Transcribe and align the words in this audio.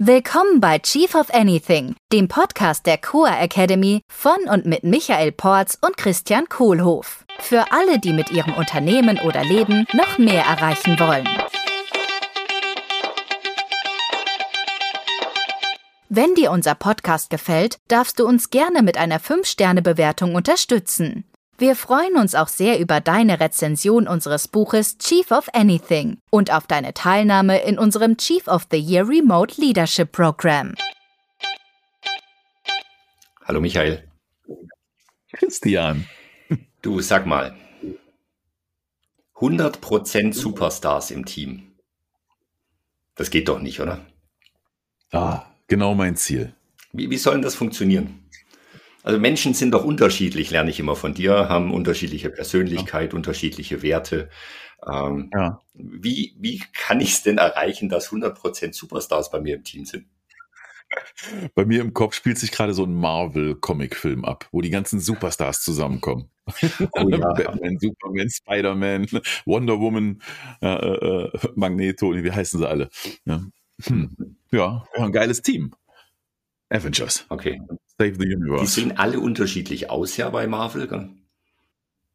Willkommen 0.00 0.60
bei 0.60 0.78
Chief 0.78 1.12
of 1.16 1.34
Anything, 1.34 1.96
dem 2.12 2.28
Podcast 2.28 2.86
der 2.86 2.98
Coa 2.98 3.36
Academy 3.40 4.02
von 4.08 4.36
und 4.48 4.64
mit 4.64 4.84
Michael 4.84 5.32
Porz 5.32 5.76
und 5.84 5.96
Christian 5.96 6.48
Kohlhoff. 6.48 7.24
Für 7.40 7.72
alle, 7.72 7.98
die 7.98 8.12
mit 8.12 8.30
ihrem 8.30 8.54
Unternehmen 8.54 9.18
oder 9.18 9.42
Leben 9.42 9.88
noch 9.92 10.16
mehr 10.16 10.44
erreichen 10.44 11.00
wollen. 11.00 11.28
Wenn 16.08 16.36
dir 16.36 16.52
unser 16.52 16.76
Podcast 16.76 17.28
gefällt, 17.28 17.78
darfst 17.88 18.20
du 18.20 18.24
uns 18.24 18.50
gerne 18.50 18.82
mit 18.84 18.96
einer 18.96 19.18
5-Sterne-Bewertung 19.18 20.36
unterstützen. 20.36 21.24
Wir 21.60 21.74
freuen 21.74 22.14
uns 22.14 22.36
auch 22.36 22.46
sehr 22.46 22.78
über 22.78 23.00
deine 23.00 23.40
Rezension 23.40 24.06
unseres 24.06 24.46
Buches 24.46 24.96
Chief 24.98 25.28
of 25.32 25.48
Anything 25.52 26.18
und 26.30 26.52
auf 26.52 26.68
deine 26.68 26.94
Teilnahme 26.94 27.60
in 27.62 27.80
unserem 27.80 28.16
Chief 28.16 28.46
of 28.46 28.68
the 28.70 28.78
Year 28.78 29.08
Remote 29.08 29.60
Leadership 29.60 30.12
Program. 30.12 30.76
Hallo 33.44 33.60
Michael. 33.60 34.08
Christian. 35.32 36.06
Du 36.80 37.00
sag 37.00 37.26
mal, 37.26 37.56
100% 39.34 40.34
Superstars 40.34 41.10
im 41.10 41.26
Team. 41.26 41.72
Das 43.16 43.30
geht 43.30 43.48
doch 43.48 43.58
nicht, 43.58 43.80
oder? 43.80 44.06
Ah, 45.10 45.42
genau 45.66 45.96
mein 45.96 46.14
Ziel. 46.14 46.54
Wie, 46.92 47.10
wie 47.10 47.18
soll 47.18 47.32
denn 47.32 47.42
das 47.42 47.56
funktionieren? 47.56 48.27
Also 49.02 49.18
Menschen 49.18 49.54
sind 49.54 49.72
doch 49.72 49.84
unterschiedlich, 49.84 50.50
lerne 50.50 50.70
ich 50.70 50.80
immer 50.80 50.96
von 50.96 51.14
dir, 51.14 51.48
haben 51.48 51.72
unterschiedliche 51.72 52.30
Persönlichkeit, 52.30 53.12
ja. 53.12 53.16
unterschiedliche 53.16 53.82
Werte. 53.82 54.28
Ähm, 54.86 55.30
ja. 55.34 55.60
wie, 55.74 56.36
wie 56.38 56.62
kann 56.72 57.00
ich 57.00 57.12
es 57.12 57.22
denn 57.22 57.38
erreichen, 57.38 57.88
dass 57.88 58.10
100% 58.10 58.72
Superstars 58.74 59.30
bei 59.30 59.40
mir 59.40 59.56
im 59.56 59.64
Team 59.64 59.84
sind? 59.84 60.06
Bei 61.54 61.66
mir 61.66 61.82
im 61.82 61.92
Kopf 61.92 62.14
spielt 62.14 62.38
sich 62.38 62.50
gerade 62.50 62.72
so 62.72 62.84
ein 62.84 62.94
Marvel-Comic-Film 62.94 64.24
ab, 64.24 64.48
wo 64.52 64.62
die 64.62 64.70
ganzen 64.70 65.00
Superstars 65.00 65.62
zusammenkommen. 65.62 66.30
Oh, 66.92 67.06
ja. 67.10 67.18
Batman, 67.34 67.78
Superman, 67.78 68.30
Spider-Man, 68.30 69.06
Wonder 69.44 69.78
Woman, 69.78 70.22
äh, 70.62 70.66
äh, 70.66 71.30
Magneto, 71.54 72.14
wie 72.14 72.32
heißen 72.32 72.58
sie 72.58 72.66
alle? 72.66 72.88
Ja, 73.26 73.42
hm. 73.82 74.36
ja 74.50 74.82
ein 74.94 75.12
geiles 75.12 75.42
Team. 75.42 75.74
Avengers. 76.70 77.26
Okay. 77.28 77.60
Save 77.98 78.14
the 78.14 78.34
Universe. 78.34 78.64
Die 78.64 78.70
sehen 78.70 78.96
alle 78.96 79.18
unterschiedlich 79.18 79.90
aus 79.90 80.16
ja 80.16 80.30
bei 80.30 80.46
Marvel. 80.46 80.86
Gell? 80.86 81.10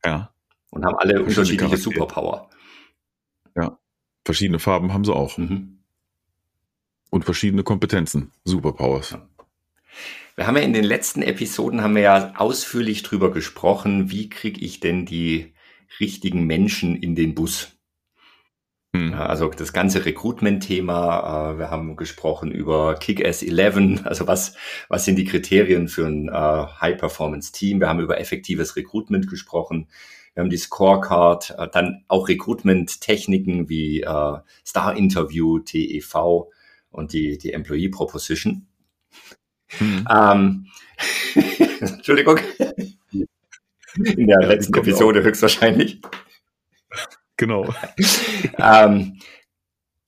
Ja. 0.05 0.33
Und 0.69 0.85
haben 0.85 0.95
alle 0.95 1.21
unterschiedliche 1.21 1.77
Superpower. 1.77 2.49
Ja. 3.55 3.77
Verschiedene 4.25 4.59
Farben 4.59 4.93
haben 4.93 5.03
sie 5.03 5.13
auch. 5.13 5.37
Mhm. 5.37 5.79
Und 7.09 7.25
verschiedene 7.25 7.63
Kompetenzen. 7.63 8.31
Superpowers. 8.45 9.11
Ja. 9.11 9.27
Wir 10.35 10.47
haben 10.47 10.55
ja 10.55 10.63
in 10.63 10.73
den 10.73 10.85
letzten 10.85 11.21
Episoden 11.21 11.81
haben 11.81 11.95
wir 11.95 12.01
ja 12.01 12.33
ausführlich 12.37 13.03
drüber 13.03 13.31
gesprochen, 13.31 14.09
wie 14.09 14.29
kriege 14.29 14.61
ich 14.61 14.79
denn 14.79 15.05
die 15.05 15.53
richtigen 15.99 16.45
Menschen 16.47 16.95
in 16.95 17.13
den 17.13 17.35
Bus? 17.35 17.72
Hm. 18.95 19.15
Also 19.15 19.49
das 19.49 19.73
ganze 19.73 20.05
Recruitment-Thema, 20.05 21.53
äh, 21.53 21.57
wir 21.57 21.71
haben 21.71 21.95
gesprochen 21.95 22.51
über 22.51 22.95
Kick-Ass 22.95 23.41
11, 23.41 24.01
also 24.05 24.27
was, 24.27 24.55
was 24.87 25.05
sind 25.05 25.15
die 25.15 25.25
Kriterien 25.25 25.87
für 25.87 26.05
ein 26.05 26.29
äh, 26.29 26.31
High-Performance-Team. 26.31 27.79
Wir 27.79 27.89
haben 27.89 28.01
über 28.01 28.19
effektives 28.19 28.75
Recruitment 28.75 29.27
gesprochen. 29.27 29.87
Wir 30.35 30.41
haben 30.41 30.49
die 30.51 30.57
Scorecard, 30.57 31.55
äh, 31.57 31.67
dann 31.71 32.03
auch 32.07 32.27
Recruitment-Techniken 32.29 33.67
wie 33.67 34.05
Star-Interview, 34.65 35.59
TEV 35.59 36.47
und 36.91 37.13
die, 37.13 37.39
die 37.39 37.53
Employee 37.53 37.89
Proposition. 37.89 38.67
Hm. 39.69 40.07
Ähm, 40.07 40.67
Entschuldigung. 41.79 42.37
In 43.95 44.27
der 44.27 44.39
letzten 44.39 44.75
Episode 44.75 45.23
höchstwahrscheinlich. 45.23 45.99
Genau. 47.43 47.73
ähm, 48.57 49.19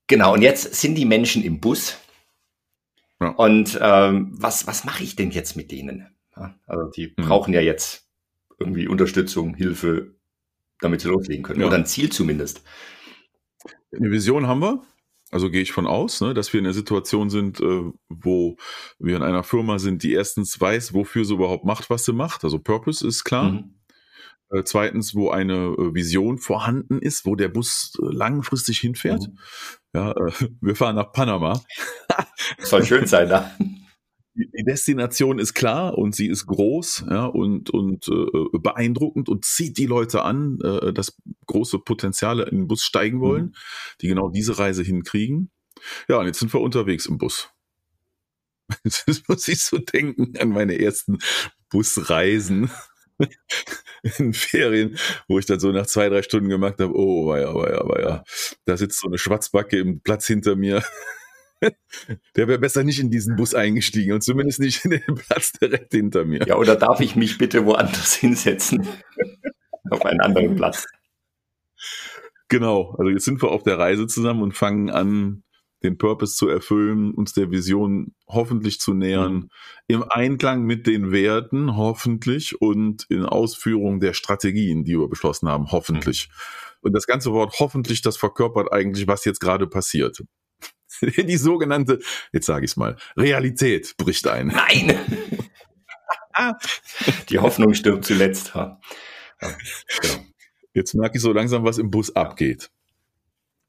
genau, 0.08 0.34
und 0.34 0.42
jetzt 0.42 0.74
sind 0.76 0.96
die 0.96 1.04
Menschen 1.04 1.44
im 1.44 1.60
Bus. 1.60 1.98
Ja. 3.20 3.30
Und 3.32 3.78
ähm, 3.82 4.30
was, 4.32 4.68
was 4.68 4.86
mache 4.86 5.04
ich 5.04 5.18
denn 5.18 5.32
jetzt 5.32 5.58
mit 5.58 5.70
denen? 5.70 6.16
Ja, 6.38 6.56
also 6.66 6.90
die 6.92 7.14
mhm. 7.18 7.24
brauchen 7.24 7.54
ja 7.54 7.60
jetzt 7.60 8.08
irgendwie 8.58 8.88
Unterstützung, 8.88 9.54
Hilfe, 9.54 10.16
damit 10.80 11.02
sie 11.02 11.10
loslegen 11.10 11.44
können. 11.44 11.60
Ja. 11.60 11.68
Oder 11.68 11.76
ein 11.76 11.86
Ziel 11.86 12.10
zumindest. 12.10 12.64
Eine 13.94 14.12
Vision 14.12 14.48
haben 14.48 14.62
wir. 14.62 14.82
Also 15.32 15.50
gehe 15.50 15.62
ich 15.62 15.74
von 15.74 15.88
aus, 15.88 16.22
ne, 16.22 16.34
dass 16.34 16.54
wir 16.54 16.62
in 16.62 16.66
einer 16.66 16.74
Situation 16.74 17.30
sind, 17.30 17.60
äh, 17.60 17.92
wo 18.08 18.56
wir 18.98 19.18
in 19.18 19.24
einer 19.24 19.44
Firma 19.44 19.78
sind, 19.78 20.04
die 20.04 20.14
erstens 20.14 20.62
weiß, 20.62 20.94
wofür 20.94 21.26
sie 21.26 21.34
überhaupt 21.34 21.66
macht, 21.66 21.90
was 21.90 22.06
sie 22.06 22.14
macht. 22.14 22.46
Also 22.46 22.60
Purpose 22.60 23.06
ist 23.06 23.26
klar. 23.26 23.52
Mhm. 23.52 23.75
Äh, 24.52 24.64
zweitens, 24.64 25.16
wo 25.16 25.30
eine 25.30 25.76
äh, 25.78 25.94
Vision 25.94 26.38
vorhanden 26.38 27.00
ist, 27.00 27.26
wo 27.26 27.36
der 27.36 27.50
Bus 27.50 27.94
äh, 28.02 28.06
langfristig 28.14 28.80
hinfährt. 28.80 29.28
Mhm. 29.28 29.40
Ja, 29.94 30.16
wir 30.62 30.76
fahren 30.76 30.96
nach 30.96 31.12
Panama. 31.12 31.62
Soll 32.60 32.86
schön 32.86 33.08
sein 33.08 33.30
da. 33.30 33.56
Die 34.38 34.66
Destination 34.66 35.40
ist 35.40 35.54
klar 35.54 35.98
und 35.98 36.14
sie 36.14 36.28
ist 36.28 36.46
groß 36.46 37.06
ja, 37.10 37.26
und, 37.26 37.70
und 37.70 38.10
äh, 38.10 38.58
beeindruckend 38.60 39.30
und 39.30 39.46
zieht 39.46 39.78
die 39.78 39.86
Leute 39.86 40.24
an, 40.24 40.60
äh, 40.62 40.92
dass 40.92 41.18
große 41.46 41.80
Potenziale 41.80 42.44
in 42.44 42.58
den 42.58 42.68
Bus 42.68 42.84
steigen 42.84 43.22
wollen, 43.22 43.46
mhm. 43.46 43.54
die 44.02 44.08
genau 44.08 44.30
diese 44.30 44.60
Reise 44.60 44.84
hinkriegen. 44.84 45.52
Ja, 46.10 46.18
und 46.18 46.26
jetzt 46.26 46.40
sind 46.40 46.54
wir 46.54 46.60
unterwegs 46.60 47.06
im 47.06 47.18
Bus. 47.18 47.50
Jetzt 48.84 49.30
muss 49.30 49.48
ich 49.48 49.64
so 49.64 49.78
denken 49.78 50.34
an 50.40 50.50
meine 50.50 50.80
ersten 50.80 51.20
Busreisen 51.70 52.72
in 54.18 54.34
Ferien, 54.34 54.98
wo 55.28 55.40
ich 55.40 55.46
dann 55.46 55.60
so 55.60 55.72
nach 55.72 55.86
zwei, 55.86 56.10
drei 56.10 56.22
Stunden 56.22 56.50
gemacht 56.50 56.80
habe, 56.80 56.94
oh, 56.96 57.28
weia, 57.28 57.54
weia, 57.54 57.88
weia, 57.88 58.24
da 58.66 58.78
sitzt 58.78 59.00
so 59.00 59.08
eine 59.08 59.18
Schwarzbacke 59.18 59.78
im 59.78 60.02
Platz 60.02 60.28
hinter 60.28 60.56
mir. 60.56 60.84
Der 62.36 62.48
wäre 62.48 62.60
besser 62.60 62.84
nicht 62.84 63.00
in 63.00 63.10
diesen 63.10 63.38
Bus 63.38 63.56
eingestiegen 63.56 64.14
und 64.14 64.22
zumindest 64.22 64.60
nicht 64.60 64.84
in 64.86 64.92
den 64.92 65.16
Platz 65.16 65.54
direkt 65.54 65.94
hinter 65.94 66.26
mir. 66.26 66.46
Ja, 66.46 66.58
oder 66.58 66.76
darf 66.76 67.00
ich 67.00 67.16
mich 67.16 67.38
bitte 67.38 67.66
woanders 67.66 68.14
hinsetzen? 68.16 68.88
auf 69.90 70.06
einen 70.06 70.20
anderen 70.20 70.56
Platz. 70.56 70.88
Genau, 72.48 72.96
also 72.98 73.10
jetzt 73.10 73.26
sind 73.26 73.42
wir 73.42 73.52
auf 73.52 73.64
der 73.64 73.80
Reise 73.80 74.08
zusammen 74.08 74.44
und 74.44 74.54
fangen 74.54 74.90
an, 74.90 75.44
den 75.84 75.98
Purpose 75.98 76.36
zu 76.36 76.48
erfüllen, 76.48 77.14
uns 77.14 77.34
der 77.34 77.52
Vision 77.52 78.16
hoffentlich 78.28 78.80
zu 78.80 78.94
nähern, 78.94 79.34
mhm. 79.34 79.50
im 79.88 80.06
Einklang 80.10 80.64
mit 80.64 80.88
den 80.88 81.12
Werten 81.12 81.76
hoffentlich 81.76 82.60
und 82.62 83.06
in 83.10 83.26
Ausführung 83.26 84.00
der 84.00 84.14
Strategien, 84.14 84.84
die 84.84 84.98
wir 84.98 85.08
beschlossen 85.08 85.50
haben, 85.50 85.72
hoffentlich. 85.72 86.30
Mhm. 86.30 86.34
Und 86.82 86.94
das 86.94 87.08
ganze 87.08 87.32
Wort 87.32 87.56
hoffentlich, 87.60 88.02
das 88.02 88.18
verkörpert 88.18 88.72
eigentlich, 88.72 89.08
was 89.08 89.26
jetzt 89.26 89.40
gerade 89.40 89.68
passiert. 89.68 90.24
Die 91.02 91.38
sogenannte, 91.38 92.00
jetzt 92.32 92.46
sage 92.46 92.66
ich 92.66 92.72
es 92.72 92.78
mal, 92.78 92.96
Realität 93.18 93.96
bricht 93.98 94.28
ein. 94.28 94.48
Nein! 94.48 95.00
Die 97.30 97.40
Hoffnung 97.40 97.74
stirbt 97.74 98.06
zuletzt. 98.06 98.54
Ja. 98.56 98.80
Genau. 99.40 100.26
Jetzt 100.74 100.94
merke 100.94 101.18
ich 101.18 101.22
so 101.22 101.32
langsam, 101.32 101.64
was 101.64 101.78
im 101.78 101.90
Bus 101.90 102.16
abgeht. 102.16 102.70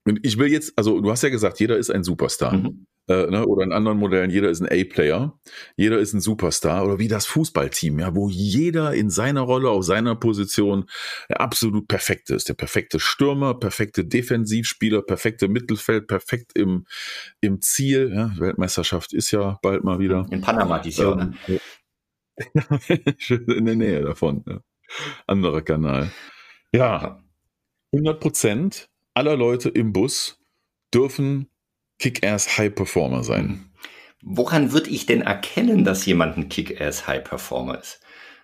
Und 0.07 0.21
ich 0.23 0.39
will 0.39 0.51
jetzt, 0.51 0.73
also 0.77 1.01
du 1.01 1.11
hast 1.11 1.23
ja 1.23 1.29
gesagt, 1.29 1.59
jeder 1.59 1.77
ist 1.77 1.91
ein 1.91 2.05
Superstar. 2.05 2.57
Mhm. 2.57 2.87
Äh, 3.09 3.27
ne? 3.27 3.47
Oder 3.47 3.65
in 3.65 3.73
anderen 3.73 3.99
Modellen, 3.99 4.31
jeder 4.31 4.51
ist 4.51 4.61
ein 4.61 4.69
A-Player, 4.69 5.39
jeder 5.77 5.99
ist 5.99 6.13
ein 6.13 6.21
Superstar. 6.21 6.85
Oder 6.85 6.99
wie 6.99 7.09
das 7.09 7.27
Fußballteam, 7.27 7.99
ja, 7.99 8.15
wo 8.15 8.29
jeder 8.29 8.95
in 8.95 9.11
seiner 9.11 9.43
Rolle, 9.43 9.69
auf 9.71 9.85
seiner 9.85 10.15
Position 10.15 10.87
der 11.29 11.41
absolut 11.41 11.89
perfekte 11.89 12.35
ist. 12.35 12.49
Der 12.49 12.55
perfekte 12.55 13.01
Stürmer, 13.01 13.55
perfekte 13.55 14.05
Defensivspieler, 14.05 15.03
perfekte 15.03 15.49
Mittelfeld, 15.49 16.07
perfekt 16.07 16.53
im, 16.55 16.87
im 17.41 17.61
Ziel. 17.61 18.13
Ja? 18.15 18.33
Weltmeisterschaft 18.39 19.13
ist 19.13 19.33
ja 19.33 19.59
bald 19.63 19.85
mal 19.85 19.99
wieder. 19.99 20.27
In 20.31 20.41
Panama 20.41 20.79
dieses 20.79 20.99
Jahr. 20.99 21.17
Ne? 21.17 21.35
Ähm, 21.49 21.59
in 23.57 23.65
der 23.67 23.77
Nähe 23.77 24.03
davon. 24.03 24.45
Ja. 24.47 24.61
Anderer 25.27 25.63
Kanal. 25.63 26.11
Ja, 26.73 27.23
100 27.93 28.21
Prozent 28.21 28.89
aller 29.17 29.37
Leute 29.37 29.71
im 29.71 29.93
Bus 29.93 30.39
dürfen 30.93 31.49
Kick-Ass 31.99 32.59
High 32.59 32.75
Performer 32.75 33.25
sein. 33.25 33.71
Woran 34.23 34.73
würde 34.73 34.91
ich 34.91 35.07
denn 35.07 35.23
erkennen, 35.23 35.85
dass 35.85 36.05
jemand 36.05 36.37
ein 36.37 36.49
Kick-Ass 36.49 37.07
High 37.07 37.25
Performer 37.25 37.79
ist? 37.79 38.01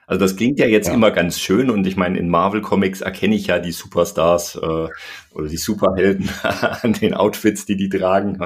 Also 0.07 0.21
das 0.21 0.37
klingt 0.37 0.59
ja 0.59 0.67
jetzt 0.67 0.89
ja. 0.89 0.95
immer 0.95 1.11
ganz 1.11 1.39
schön 1.39 1.71
und 1.71 1.87
ich 1.87 1.97
meine, 1.97 2.19
in 2.19 2.29
Marvel 2.29 2.63
Comics 2.63 3.03
erkenne 3.03 3.35
ich 3.35 3.47
ja 3.47 3.59
die 3.59 3.73
Superstars 3.73 4.57
äh, 4.57 4.89
oder 5.31 5.49
die 5.49 5.57
Superhelden 5.57 6.29
an 6.43 6.95
den 6.95 7.15
Outfits, 7.15 7.67
die 7.67 7.77
die 7.77 7.89
tragen. 7.89 8.41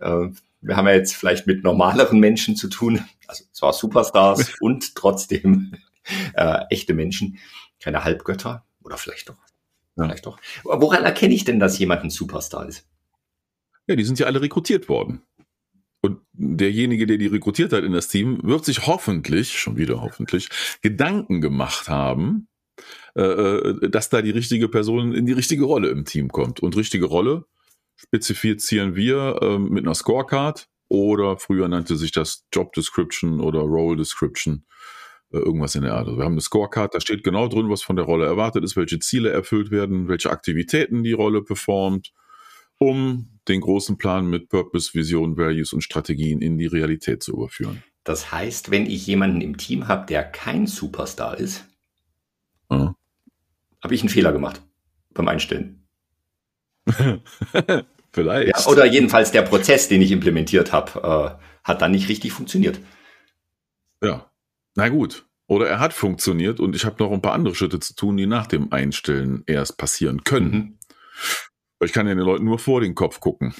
Äh, 0.00 0.28
wir 0.60 0.76
haben 0.76 0.86
ja 0.86 0.94
jetzt 0.94 1.14
vielleicht 1.14 1.46
mit 1.46 1.62
normaleren 1.62 2.18
Menschen 2.18 2.56
zu 2.56 2.68
tun, 2.68 3.04
also 3.26 3.44
zwar 3.52 3.72
Superstars 3.72 4.54
und 4.60 4.94
trotzdem 4.94 5.74
äh, 6.34 6.60
echte 6.70 6.94
Menschen, 6.94 7.38
keine 7.80 8.02
Halbgötter 8.02 8.64
oder 8.82 8.96
vielleicht 8.96 9.28
doch. 9.28 9.36
Vielleicht 10.04 10.26
doch. 10.26 10.38
Woran 10.62 11.04
erkenne 11.04 11.34
ich 11.34 11.44
denn, 11.44 11.58
dass 11.58 11.78
jemand 11.78 12.04
ein 12.04 12.10
Superstar 12.10 12.68
ist? 12.68 12.86
Ja, 13.86 13.96
die 13.96 14.04
sind 14.04 14.18
ja 14.18 14.26
alle 14.26 14.42
rekrutiert 14.42 14.88
worden. 14.88 15.22
Und 16.02 16.20
derjenige, 16.32 17.06
der 17.06 17.18
die 17.18 17.26
rekrutiert 17.26 17.72
hat 17.72 17.82
in 17.82 17.92
das 17.92 18.08
Team, 18.08 18.38
wird 18.42 18.64
sich 18.64 18.86
hoffentlich, 18.86 19.58
schon 19.58 19.76
wieder 19.76 20.02
hoffentlich, 20.02 20.50
Gedanken 20.82 21.40
gemacht 21.40 21.88
haben, 21.88 22.48
äh, 23.16 23.22
äh, 23.22 23.88
dass 23.88 24.10
da 24.10 24.22
die 24.22 24.30
richtige 24.30 24.68
Person 24.68 25.14
in 25.14 25.26
die 25.26 25.32
richtige 25.32 25.64
Rolle 25.64 25.88
im 25.88 26.04
Team 26.04 26.28
kommt. 26.28 26.60
Und 26.60 26.76
richtige 26.76 27.06
Rolle 27.06 27.46
spezifizieren 27.96 28.94
wir 28.94 29.38
äh, 29.40 29.58
mit 29.58 29.84
einer 29.84 29.94
Scorecard 29.94 30.68
oder 30.88 31.38
früher 31.38 31.68
nannte 31.68 31.96
sich 31.96 32.12
das 32.12 32.46
Job 32.52 32.72
Description 32.74 33.40
oder 33.40 33.60
Role 33.60 33.96
Description, 33.96 34.66
irgendwas 35.30 35.74
in 35.74 35.82
der 35.82 35.94
Art. 35.94 36.06
Also 36.06 36.18
wir 36.18 36.24
haben 36.24 36.32
eine 36.32 36.40
Scorecard, 36.40 36.94
da 36.94 37.00
steht 37.00 37.24
genau 37.24 37.48
drin, 37.48 37.68
was 37.70 37.82
von 37.82 37.96
der 37.96 38.04
Rolle 38.04 38.26
erwartet 38.26 38.64
ist, 38.64 38.76
welche 38.76 38.98
Ziele 38.98 39.30
erfüllt 39.30 39.70
werden, 39.70 40.08
welche 40.08 40.30
Aktivitäten 40.30 41.02
die 41.02 41.12
Rolle 41.12 41.42
performt, 41.42 42.12
um 42.78 43.28
den 43.48 43.60
großen 43.60 43.98
Plan 43.98 44.26
mit 44.26 44.48
Purpose, 44.48 44.94
Vision, 44.94 45.36
Values 45.36 45.72
und 45.72 45.82
Strategien 45.82 46.40
in 46.40 46.58
die 46.58 46.66
Realität 46.66 47.22
zu 47.22 47.32
überführen. 47.32 47.82
Das 48.04 48.30
heißt, 48.30 48.70
wenn 48.70 48.86
ich 48.86 49.06
jemanden 49.06 49.40
im 49.40 49.56
Team 49.56 49.88
habe, 49.88 50.06
der 50.06 50.22
kein 50.22 50.66
Superstar 50.66 51.38
ist, 51.38 51.64
ja. 52.70 52.94
habe 53.82 53.94
ich 53.94 54.00
einen 54.00 54.10
Fehler 54.10 54.32
gemacht 54.32 54.62
beim 55.12 55.28
Einstellen. 55.28 55.86
Vielleicht. 58.12 58.48
Ja, 58.48 58.66
oder 58.72 58.86
jedenfalls 58.86 59.32
der 59.32 59.42
Prozess, 59.42 59.88
den 59.88 60.02
ich 60.02 60.12
implementiert 60.12 60.72
habe, 60.72 61.36
äh, 61.38 61.44
hat 61.64 61.82
dann 61.82 61.90
nicht 61.90 62.08
richtig 62.08 62.32
funktioniert. 62.32 62.78
Ja, 64.02 64.30
na 64.76 64.88
gut. 64.88 65.26
Oder 65.48 65.68
er 65.68 65.78
hat 65.78 65.92
funktioniert 65.92 66.58
und 66.58 66.74
ich 66.74 66.84
habe 66.84 67.02
noch 67.02 67.12
ein 67.12 67.22
paar 67.22 67.32
andere 67.32 67.54
Schritte 67.54 67.78
zu 67.78 67.94
tun, 67.94 68.16
die 68.16 68.26
nach 68.26 68.46
dem 68.46 68.72
Einstellen 68.72 69.44
erst 69.46 69.78
passieren 69.78 70.24
können. 70.24 70.50
Mhm. 70.50 70.78
Ich 71.84 71.92
kann 71.92 72.06
ja 72.06 72.14
den 72.14 72.24
Leuten 72.24 72.44
nur 72.44 72.58
vor 72.58 72.80
den 72.80 72.94
Kopf 72.94 73.20
gucken. 73.20 73.54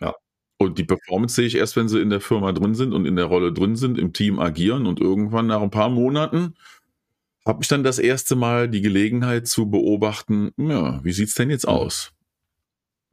Ja. 0.00 0.14
Und 0.58 0.76
die 0.78 0.84
Performance 0.84 1.36
sehe 1.36 1.46
ich 1.46 1.54
erst, 1.54 1.76
wenn 1.76 1.88
sie 1.88 2.00
in 2.00 2.10
der 2.10 2.20
Firma 2.20 2.52
drin 2.52 2.74
sind 2.74 2.92
und 2.92 3.06
in 3.06 3.16
der 3.16 3.24
Rolle 3.24 3.52
drin 3.52 3.76
sind, 3.76 3.98
im 3.98 4.12
Team 4.12 4.38
agieren 4.38 4.86
und 4.86 5.00
irgendwann 5.00 5.46
nach 5.46 5.62
ein 5.62 5.70
paar 5.70 5.88
Monaten 5.88 6.54
habe 7.46 7.62
ich 7.62 7.68
dann 7.68 7.82
das 7.82 7.98
erste 7.98 8.36
Mal 8.36 8.68
die 8.68 8.82
Gelegenheit 8.82 9.48
zu 9.48 9.70
beobachten, 9.70 10.52
ja, 10.58 11.02
wie 11.02 11.12
sieht's 11.12 11.34
denn 11.34 11.50
jetzt 11.50 11.66
mhm. 11.66 11.72
aus 11.72 12.12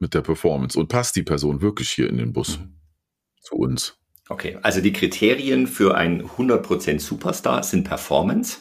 mit 0.00 0.14
der 0.14 0.20
Performance 0.20 0.78
und 0.78 0.88
passt 0.88 1.16
die 1.16 1.22
Person 1.22 1.62
wirklich 1.62 1.90
hier 1.90 2.08
in 2.08 2.18
den 2.18 2.32
Bus 2.32 2.58
mhm. 2.58 2.76
zu 3.40 3.56
uns? 3.56 3.97
Okay, 4.28 4.58
also 4.62 4.80
die 4.80 4.92
Kriterien 4.92 5.66
für 5.66 5.94
ein 5.94 6.22
100% 6.22 7.00
Superstar 7.00 7.62
sind 7.62 7.84
Performance, 7.84 8.58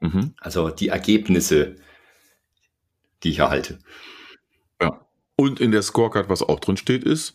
mhm. 0.00 0.34
also 0.38 0.68
die 0.68 0.88
Ergebnisse, 0.88 1.76
die 3.22 3.30
ich 3.30 3.38
erhalte. 3.38 3.78
Ja. 4.80 5.06
Und 5.36 5.60
in 5.60 5.72
der 5.72 5.82
Scorecard, 5.82 6.28
was 6.28 6.42
auch 6.42 6.60
drin 6.60 6.76
steht, 6.76 7.04
ist, 7.04 7.34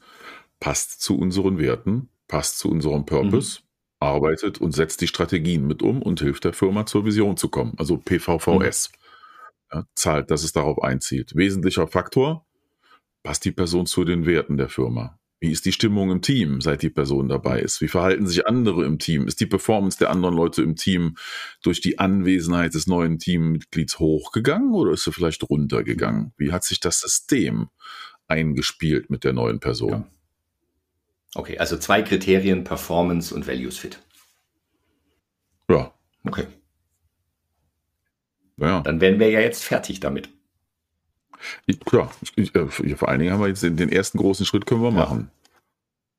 passt 0.60 1.02
zu 1.02 1.18
unseren 1.18 1.58
Werten, 1.58 2.10
passt 2.28 2.60
zu 2.60 2.70
unserem 2.70 3.06
Purpose, 3.06 3.62
mhm. 3.62 3.66
arbeitet 4.00 4.62
und 4.62 4.74
setzt 4.74 5.02
die 5.02 5.08
Strategien 5.08 5.66
mit 5.66 5.82
um 5.82 6.04
und 6.04 6.20
hilft 6.20 6.44
der 6.44 6.54
Firma 6.54 6.86
zur 6.86 7.04
Vision 7.04 7.36
zu 7.36 7.50
kommen. 7.50 7.74
Also 7.78 7.98
PVVS. 7.98 8.92
Mhm. 8.92 8.98
Ja, 9.74 9.88
zahlt, 9.96 10.30
dass 10.30 10.44
es 10.44 10.54
darauf 10.54 10.84
einzieht. 10.84 11.36
Wesentlicher 11.36 11.88
Faktor, 11.88 12.46
passt 13.24 13.44
die 13.44 13.52
Person 13.52 13.88
zu 13.88 14.04
den 14.04 14.28
Werten 14.28 14.58
der 14.58 14.70
Firma. 14.70 15.18
Wie 15.44 15.52
ist 15.52 15.66
die 15.66 15.74
Stimmung 15.74 16.10
im 16.10 16.22
Team, 16.22 16.62
seit 16.62 16.84
die 16.84 16.90
Person 16.90 17.28
dabei 17.28 17.60
ist? 17.60 17.82
Wie 17.82 17.90
verhalten 17.90 18.26
sich 18.28 18.48
andere 18.48 18.86
im 18.86 18.98
Team? 18.98 19.28
Ist 19.28 19.42
die 19.42 19.46
Performance 19.46 19.98
der 19.98 20.10
anderen 20.10 20.36
Leute 20.36 20.62
im 20.62 20.78
Team 20.78 21.18
durch 21.62 21.82
die 21.82 22.00
Anwesenheit 22.00 22.74
des 22.76 22.88
neuen 22.88 23.20
Teammitglieds 23.20 24.00
hochgegangen 24.00 24.74
oder 24.74 24.94
ist 24.94 25.04
sie 25.04 25.12
vielleicht 25.12 25.44
runtergegangen? 25.50 26.32
Wie 26.38 26.54
hat 26.54 26.64
sich 26.64 26.80
das 26.80 27.02
System 27.02 27.68
eingespielt 28.30 29.10
mit 29.10 29.26
der 29.26 29.34
neuen 29.34 29.60
Person? 29.60 29.92
Ja. 29.92 30.08
Okay, 31.36 31.58
also 31.58 31.76
zwei 31.76 32.04
Kriterien, 32.04 32.64
Performance 32.64 33.36
und 33.36 33.46
Values 33.46 33.78
Fit. 33.78 34.00
Ja. 35.70 35.94
Okay. 36.24 36.48
Ja. 38.56 38.80
Dann 38.80 39.02
wären 39.02 39.20
wir 39.20 39.30
ja 39.30 39.42
jetzt 39.42 39.66
fertig 39.66 40.00
damit. 40.00 40.30
Ja, 41.92 42.10
ich, 42.36 42.56
äh, 42.56 42.68
vor 42.96 43.10
allen 43.10 43.20
Dingen 43.20 43.34
haben 43.34 43.42
wir 43.42 43.48
jetzt 43.48 43.64
den, 43.64 43.78
den 43.78 43.90
ersten 43.90 44.18
großen 44.18 44.46
Schritt 44.46 44.66
können 44.66 44.84
wir 44.84 44.92
machen. 44.92 45.30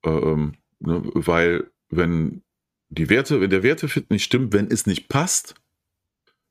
Ja. 0.05 0.13
Ähm, 0.13 0.55
ne, 0.81 1.03
weil 1.15 1.71
wenn 1.89 2.43
die 2.89 3.09
Werte, 3.09 3.41
wenn 3.41 3.51
der 3.51 3.63
Wertefit 3.63 4.11
nicht 4.11 4.25
stimmt, 4.25 4.53
wenn 4.53 4.71
es 4.71 4.87
nicht 4.87 5.09
passt, 5.09 5.55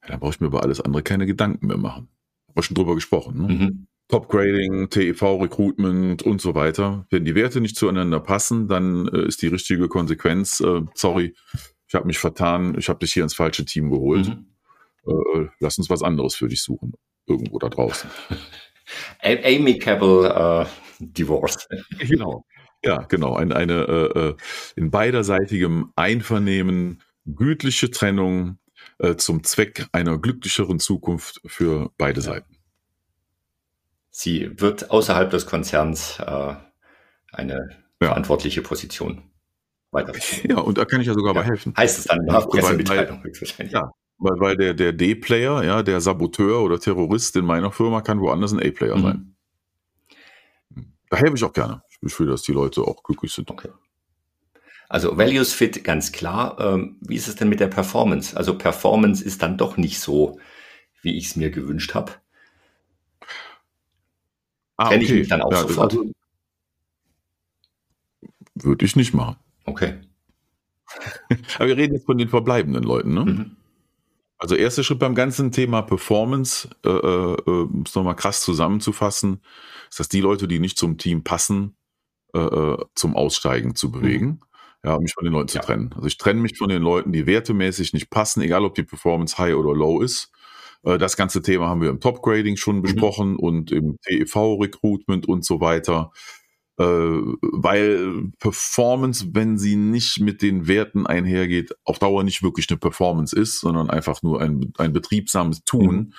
ja, 0.04 0.10
dann 0.10 0.20
brauche 0.20 0.32
ich 0.32 0.40
mir 0.40 0.48
über 0.48 0.64
alles 0.64 0.82
andere 0.82 1.04
keine 1.04 1.26
Gedanken 1.26 1.68
mehr 1.68 1.78
machen. 1.78 2.10
Haben 2.48 2.56
wir 2.56 2.64
schon 2.64 2.76
drüber 2.76 2.96
gesprochen. 2.96 3.42
Ne? 3.42 3.54
Mhm. 3.54 3.88
Top-Grading, 4.10 4.90
TEV, 4.90 5.22
Recruitment 5.22 6.24
und 6.24 6.42
so 6.42 6.56
weiter. 6.56 7.08
Wenn 7.10 7.26
die 7.26 7.36
Werte 7.36 7.62
nicht 7.62 7.78
zueinander 7.78 8.20
passen, 8.20 8.68
dann 8.68 9.08
äh, 9.08 9.26
ist 9.28 9.42
die 9.42 9.48
richtige 9.48 9.88
Konsequenz, 9.88 10.60
äh, 10.60 10.82
sorry, 10.94 11.36
ich 11.88 11.96
habe 11.96 12.08
mich 12.08 12.20
vertan, 12.20 12.78
ich 12.78 12.90
habe 12.90 13.00
dich 13.00 13.14
hier 13.14 13.24
ins 13.24 13.34
falsche 13.34 13.66
Team 13.66 13.90
geholt. 13.90 14.28
Mhm. 14.28 14.46
Äh, 15.08 15.40
äh 15.40 15.50
lass 15.60 15.78
uns 15.78 15.90
was 15.90 16.04
anderes 16.04 16.36
für 16.36 16.48
dich 16.48 16.62
suchen 16.62 16.94
irgendwo 17.28 17.60
da 17.60 17.70
draußen. 17.70 18.10
Amicable 19.22 20.66
uh, 20.66 20.66
Divorce. 21.00 21.68
Genau. 22.00 22.46
Ja, 22.86 23.04
genau. 23.04 23.36
Ein, 23.36 23.54
eine 23.54 23.84
äh, 23.84 24.20
äh, 24.20 24.36
in 24.76 24.92
beiderseitigem 24.92 25.94
Einvernehmen 25.96 27.02
gütliche 27.26 27.90
Trennung 27.92 28.60
äh, 29.00 29.16
zum 29.16 29.44
Zweck 29.44 29.88
einer 29.94 30.18
glücklicheren 30.18 30.80
Zukunft 30.80 31.42
für 31.46 31.92
beide. 31.98 32.20
Seiten. 32.20 32.58
Sie 34.10 34.52
wird 34.60 34.92
außerhalb 34.92 35.30
des 35.32 35.46
Konzerns 35.46 36.20
äh, 36.20 36.56
eine 37.32 37.70
ja. 38.02 38.08
verantwortliche 38.08 38.62
Position 38.62 39.32
weiter. 39.92 40.14
Ja, 40.44 40.58
und 40.58 40.78
da 40.78 40.86
kann 40.86 41.02
ich 41.02 41.08
ja 41.08 41.14
sogar 41.14 41.34
ja. 41.34 41.42
bei 41.42 41.48
helfen. 41.48 41.74
Heißt 41.76 42.00
es 42.00 42.06
dann 42.06 42.20
in 42.20 42.28
der 42.28 42.42
Pressemitteilung 42.42 43.24
höchstwahrscheinlich. 43.24 43.74
Ja, 43.74 43.92
weil, 44.24 44.40
weil 44.40 44.58
der, 44.58 44.74
der 44.74 44.94
D-Player, 44.94 45.64
ja, 45.64 45.84
der 45.84 46.02
Saboteur 46.02 46.62
oder 46.62 46.80
Terrorist 46.80 47.36
in 47.36 47.46
meiner 47.46 47.72
Firma 47.72 48.02
kann 48.02 48.22
woanders 48.22 48.54
ein 48.54 48.60
A-Player 48.60 48.98
mhm. 48.98 49.02
sein. 49.02 49.36
Da 51.10 51.18
helfe 51.18 51.36
ich 51.36 51.44
auch 51.44 51.54
gerne. 51.54 51.84
Ich 52.02 52.20
will, 52.20 52.28
dass 52.28 52.42
die 52.42 52.54
Leute 52.54 52.82
auch 52.82 53.04
glücklich 53.04 53.32
sind. 53.32 53.50
Okay. 53.52 53.70
Also 54.90 55.18
Values 55.18 55.54
Fit 55.54 55.84
ganz 55.84 56.12
klar. 56.12 56.60
Ähm, 56.60 56.98
wie 57.02 57.16
ist 57.16 57.28
es 57.28 57.36
denn 57.36 57.50
mit 57.50 57.60
der 57.60 57.68
Performance? 57.68 58.36
Also 58.36 58.58
Performance 58.58 59.24
ist 59.24 59.42
dann 59.42 59.58
doch 59.58 59.78
nicht 59.78 60.00
so, 60.00 60.40
wie 61.02 61.18
ich 61.18 61.28
es 61.28 61.36
mir 61.36 61.50
gewünscht 61.52 61.94
habe. 61.94 62.14
Ah, 64.78 64.90
Trenne 64.90 65.04
okay. 65.04 65.14
ich 65.14 65.20
mich 65.20 65.28
dann 65.30 65.42
auch 65.42 65.52
ja, 65.52 65.60
sofort? 65.60 65.94
Also, 65.94 66.12
würde 68.56 68.86
ich 68.86 68.96
nicht 68.96 69.14
machen. 69.14 69.38
Okay. 69.66 70.02
Aber 71.56 71.68
wir 71.68 71.78
reden 71.78 71.96
jetzt 71.96 72.06
von 72.06 72.18
den 72.18 72.30
verbleibenden 72.30 72.84
Leuten, 72.84 73.14
ne? 73.14 73.26
Mhm. 73.26 73.58
Also 74.44 74.56
erster 74.56 74.84
Schritt 74.84 75.00
beim 75.00 75.16
ganzen 75.16 75.54
Thema 75.54 75.84
Performance, 75.84 76.68
äh, 76.84 76.90
äh, 76.90 77.36
um 77.48 77.84
es 77.86 77.96
nochmal 77.96 78.18
krass 78.18 78.42
zusammenzufassen, 78.42 79.42
ist, 79.90 80.02
dass 80.02 80.10
die 80.10 80.20
Leute, 80.20 80.50
die 80.50 80.60
nicht 80.60 80.78
zum 80.78 80.98
Team 80.98 81.24
passen, 81.24 81.78
äh, 82.36 82.40
äh 82.40 82.78
zum 82.94 83.16
Aussteigen 83.16 83.74
zu 83.74 83.90
bewegen. 83.90 84.26
Mhm. 84.26 84.40
Ja, 84.84 84.96
um 84.96 85.04
mich 85.04 85.14
von 85.14 85.24
den 85.24 85.32
Leuten 85.32 85.48
ja. 85.56 85.62
zu 85.62 85.66
trennen. 85.68 85.94
Also 85.96 86.08
ich 86.08 86.18
trenne 86.18 86.42
mich 86.42 86.58
von 86.58 86.68
den 86.68 86.82
Leuten, 86.82 87.14
die 87.14 87.26
wertemäßig 87.26 87.94
nicht 87.94 88.10
passen, 88.10 88.42
egal 88.42 88.66
ob 88.66 88.76
die 88.76 88.84
Performance 88.84 89.38
high 89.38 89.56
oder 89.56 89.74
low 89.74 90.02
ist. 90.02 90.30
Äh, 90.84 90.98
das 90.98 91.16
ganze 91.16 91.42
Thema 91.42 91.70
haben 91.70 91.80
wir 91.80 91.90
im 91.90 92.02
Top-Grading 92.02 92.58
schon 92.58 92.80
mhm. 92.80 92.82
besprochen 92.82 93.38
und 93.38 93.72
im 93.72 93.98
TEV-Recruitment 94.02 95.26
und 95.26 95.46
so 95.46 95.62
weiter 95.62 96.12
äh, 96.78 96.84
weil 96.84 98.32
Performance, 98.40 99.28
wenn 99.34 99.58
sie 99.58 99.76
nicht 99.76 100.20
mit 100.20 100.42
den 100.42 100.68
Werten 100.68 101.06
einhergeht, 101.06 101.74
auf 101.84 102.00
Dauer 102.00 102.24
nicht 102.24 102.42
wirklich 102.42 102.70
eine 102.70 102.78
Performance 102.78 103.36
ist, 103.36 103.60
sondern 103.60 103.90
einfach 103.90 104.24
nur 104.24 104.42
ein, 104.42 104.74
ein 104.78 104.94
betriebsames 104.94 105.64
Tun, 105.64 106.14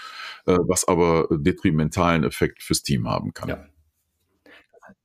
mhm. 0.47 0.53
äh, 0.53 0.59
was 0.69 0.87
aber 0.87 1.29
detrimentalen 1.31 2.25
Effekt 2.25 2.63
fürs 2.63 2.83
Team 2.83 3.09
haben 3.09 3.35
kann. 3.35 3.49
Ja. 3.49 3.67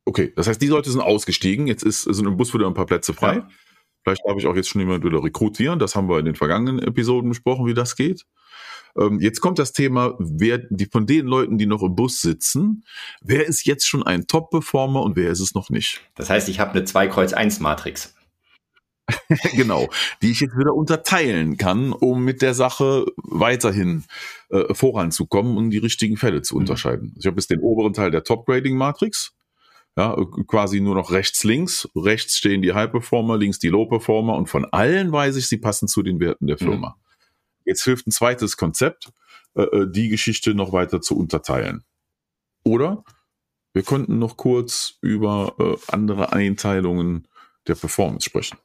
Okay, 0.06 0.34
das 0.36 0.48
heißt, 0.48 0.62
die 0.62 0.68
Leute 0.68 0.90
sind 0.90 1.02
ausgestiegen, 1.02 1.68
jetzt 1.68 1.84
ist, 1.84 2.02
sind 2.02 2.26
im 2.26 2.38
Bus 2.38 2.54
wieder 2.54 2.68
ein 2.68 2.74
paar 2.74 2.86
Plätze 2.88 3.14
frei. 3.14 3.36
Ja. 3.38 3.50
Vielleicht 4.04 4.22
darf 4.26 4.38
ich 4.38 4.48
auch 4.48 4.56
jetzt 4.56 4.70
schon 4.70 4.82
jemand 4.82 5.04
wieder 5.04 5.24
rekrutieren. 5.24 5.80
Das 5.80 5.96
haben 5.96 6.10
wir 6.10 6.20
in 6.20 6.26
den 6.26 6.36
vergangenen 6.36 6.80
Episoden 6.80 7.30
besprochen, 7.30 7.66
wie 7.66 7.74
das 7.74 7.96
geht. 7.96 8.26
Ähm, 8.98 9.20
jetzt 9.20 9.42
kommt 9.42 9.60
das 9.60 9.74
Thema, 9.74 10.16
wer 10.20 10.58
die 10.58 10.86
von 10.86 11.06
den 11.06 11.26
Leuten, 11.26 11.58
die 11.58 11.66
noch 11.66 11.84
im 11.84 11.96
Bus 11.96 12.22
sitzen, 12.22 12.84
wer 13.22 13.46
ist 13.46 13.66
jetzt 13.66 13.88
schon 13.88 14.04
ein 14.04 14.28
Top-Performer 14.28 15.02
und 15.04 15.16
wer 15.16 15.30
ist 15.30 15.40
es 15.40 15.54
noch 15.54 15.70
nicht? 15.70 16.02
Das 16.16 16.30
heißt, 16.30 16.50
ich 16.50 16.60
habe 16.60 16.72
eine 16.72 16.82
2-Kreuz-1-Matrix. 16.86 18.16
genau, 19.56 19.88
die 20.22 20.32
ich 20.32 20.40
jetzt 20.40 20.56
wieder 20.58 20.74
unterteilen 20.74 21.58
kann, 21.58 21.94
um 21.94 22.24
mit 22.24 22.42
der 22.42 22.54
Sache 22.54 23.06
weiterhin 23.18 24.04
äh, 24.50 24.74
voranzukommen 24.74 25.58
und 25.58 25.72
die 25.72 25.80
richtigen 25.80 26.18
Fälle 26.18 26.42
zu 26.42 26.56
mhm. 26.56 26.62
unterscheiden. 26.62 27.16
Ich 27.18 27.26
habe 27.26 27.38
jetzt 27.38 27.50
den 27.50 27.60
oberen 27.60 27.94
Teil 27.94 28.12
der 28.12 28.24
Top-Grading-Matrix, 28.24 29.34
ja, 30.00 30.16
quasi 30.48 30.80
nur 30.80 30.96
noch 30.96 31.12
rechts, 31.12 31.44
links. 31.44 31.90
Rechts 31.94 32.38
stehen 32.38 32.62
die 32.62 32.72
High-Performer, 32.72 33.38
links 33.38 33.60
die 33.60 33.68
Low-Performer 33.68 34.36
und 34.38 34.48
von 34.48 34.64
allen 34.64 35.12
weiß 35.12 35.36
ich, 35.36 35.50
sie 35.50 35.58
passen 35.58 35.90
zu 35.90 36.04
den 36.04 36.22
Werten 36.22 36.48
der 36.48 36.56
mhm. 36.56 36.66
Firma. 36.66 36.90
Mhm. 36.90 37.26
Jetzt 37.66 37.84
hilft 37.84 38.08
ein 38.08 38.12
zweites 38.12 38.56
Konzept, 38.56 39.12
äh, 39.56 39.64
äh, 39.64 39.92
die 39.92 40.08
Geschichte 40.08 40.54
noch 40.54 40.72
weiter 40.72 41.02
zu 41.02 41.18
unterteilen. 41.18 41.84
Oder 42.64 43.04
wir 43.74 43.84
konnten 43.84 44.20
noch 44.20 44.38
kurz 44.38 44.98
über 45.02 45.56
äh, 45.60 45.76
andere 45.92 46.32
Einteilungen 46.32 47.28
der 47.68 47.76
Performance 47.76 48.24
sprechen. 48.24 48.58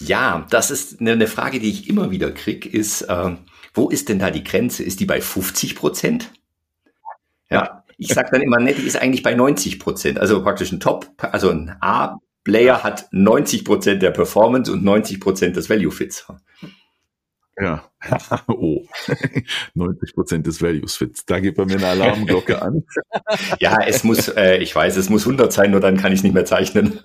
Ja, 0.00 0.46
das 0.50 0.70
ist 0.70 1.00
eine 1.00 1.28
Frage, 1.28 1.60
die 1.60 1.70
ich 1.70 1.88
immer 1.88 2.10
wieder 2.10 2.30
kriege, 2.30 2.68
ist, 2.68 3.00
äh, 3.02 3.36
wo 3.72 3.88
ist 3.88 4.10
denn 4.10 4.18
da 4.18 4.30
die 4.30 4.44
Grenze? 4.44 4.82
Ist 4.82 5.00
die 5.00 5.06
bei 5.06 5.22
50 5.22 5.76
Prozent? 5.76 6.30
Ja, 7.48 7.85
ich 7.98 8.08
sage 8.08 8.28
dann 8.32 8.42
immer, 8.42 8.58
nett, 8.58 8.78
die 8.78 8.86
ist 8.86 8.96
eigentlich 8.96 9.22
bei 9.22 9.34
90 9.34 9.78
Prozent. 9.78 10.18
Also 10.18 10.42
praktisch 10.42 10.72
ein 10.72 10.80
Top, 10.80 11.10
also 11.18 11.50
ein 11.50 11.76
A-Player 11.80 12.82
hat 12.82 13.08
90 13.10 13.64
Prozent 13.64 14.02
der 14.02 14.10
Performance 14.10 14.70
und 14.70 14.84
90 14.84 15.20
Prozent 15.20 15.56
des 15.56 15.70
Value-Fits. 15.70 16.26
Ja, 17.58 17.90
oh, 18.48 18.84
90 19.74 20.14
Prozent 20.14 20.46
des 20.46 20.60
Values-Fits. 20.60 21.24
Da 21.24 21.40
geht 21.40 21.56
bei 21.56 21.64
mir 21.64 21.76
eine 21.76 21.86
Alarmglocke 21.86 22.60
an. 22.60 22.84
ja, 23.60 23.78
es 23.82 24.04
muss, 24.04 24.28
äh, 24.28 24.58
ich 24.58 24.74
weiß, 24.74 24.96
es 24.96 25.08
muss 25.08 25.26
100 25.26 25.52
sein, 25.52 25.70
nur 25.70 25.80
dann 25.80 25.96
kann 25.96 26.12
ich 26.12 26.22
nicht 26.22 26.34
mehr 26.34 26.44
zeichnen. 26.44 27.00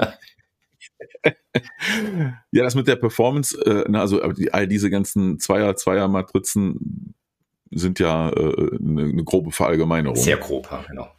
ja, 1.24 2.63
das 2.63 2.75
mit 2.75 2.88
der 2.88 2.98
Performance, 2.98 3.57
äh, 3.65 3.95
also 3.95 4.19
die, 4.33 4.53
all 4.53 4.67
diese 4.67 4.89
ganzen 4.89 5.39
Zweier, 5.39 5.77
Zweier-Matrizen 5.77 7.15
sind 7.71 7.99
ja 7.99 8.29
äh, 8.29 8.77
eine, 8.79 9.03
eine, 9.03 9.23
grobe 9.23 9.51
Verallgemeinerung. 9.51 10.17
Sehr 10.17 10.37
grob, 10.37 10.69
genau. 10.87 11.09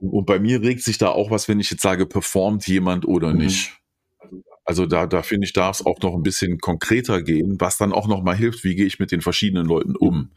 Und 0.00 0.26
bei 0.26 0.38
mir 0.38 0.62
regt 0.62 0.82
sich 0.82 0.98
da 0.98 1.08
auch 1.08 1.30
was, 1.30 1.48
wenn 1.48 1.60
ich 1.60 1.70
jetzt 1.70 1.82
sage, 1.82 2.06
performt 2.06 2.66
jemand 2.66 3.06
oder 3.06 3.32
mhm. 3.32 3.38
nicht. 3.38 3.80
Also 4.64 4.86
da, 4.86 5.06
da 5.06 5.22
finde 5.22 5.46
ich, 5.46 5.52
darf 5.52 5.80
es 5.80 5.86
auch 5.86 5.98
noch 6.02 6.14
ein 6.14 6.22
bisschen 6.22 6.58
konkreter 6.58 7.22
gehen, 7.22 7.56
was 7.58 7.78
dann 7.78 7.92
auch 7.92 8.06
noch 8.06 8.22
mal 8.22 8.36
hilft, 8.36 8.64
wie 8.64 8.74
gehe 8.74 8.86
ich 8.86 8.98
mit 8.98 9.10
den 9.10 9.22
verschiedenen 9.22 9.66
Leuten 9.66 9.96
um. 9.96 10.32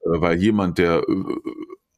Äh, 0.00 0.20
weil 0.20 0.40
jemand, 0.40 0.78
der 0.78 1.02
äh, 1.08 1.34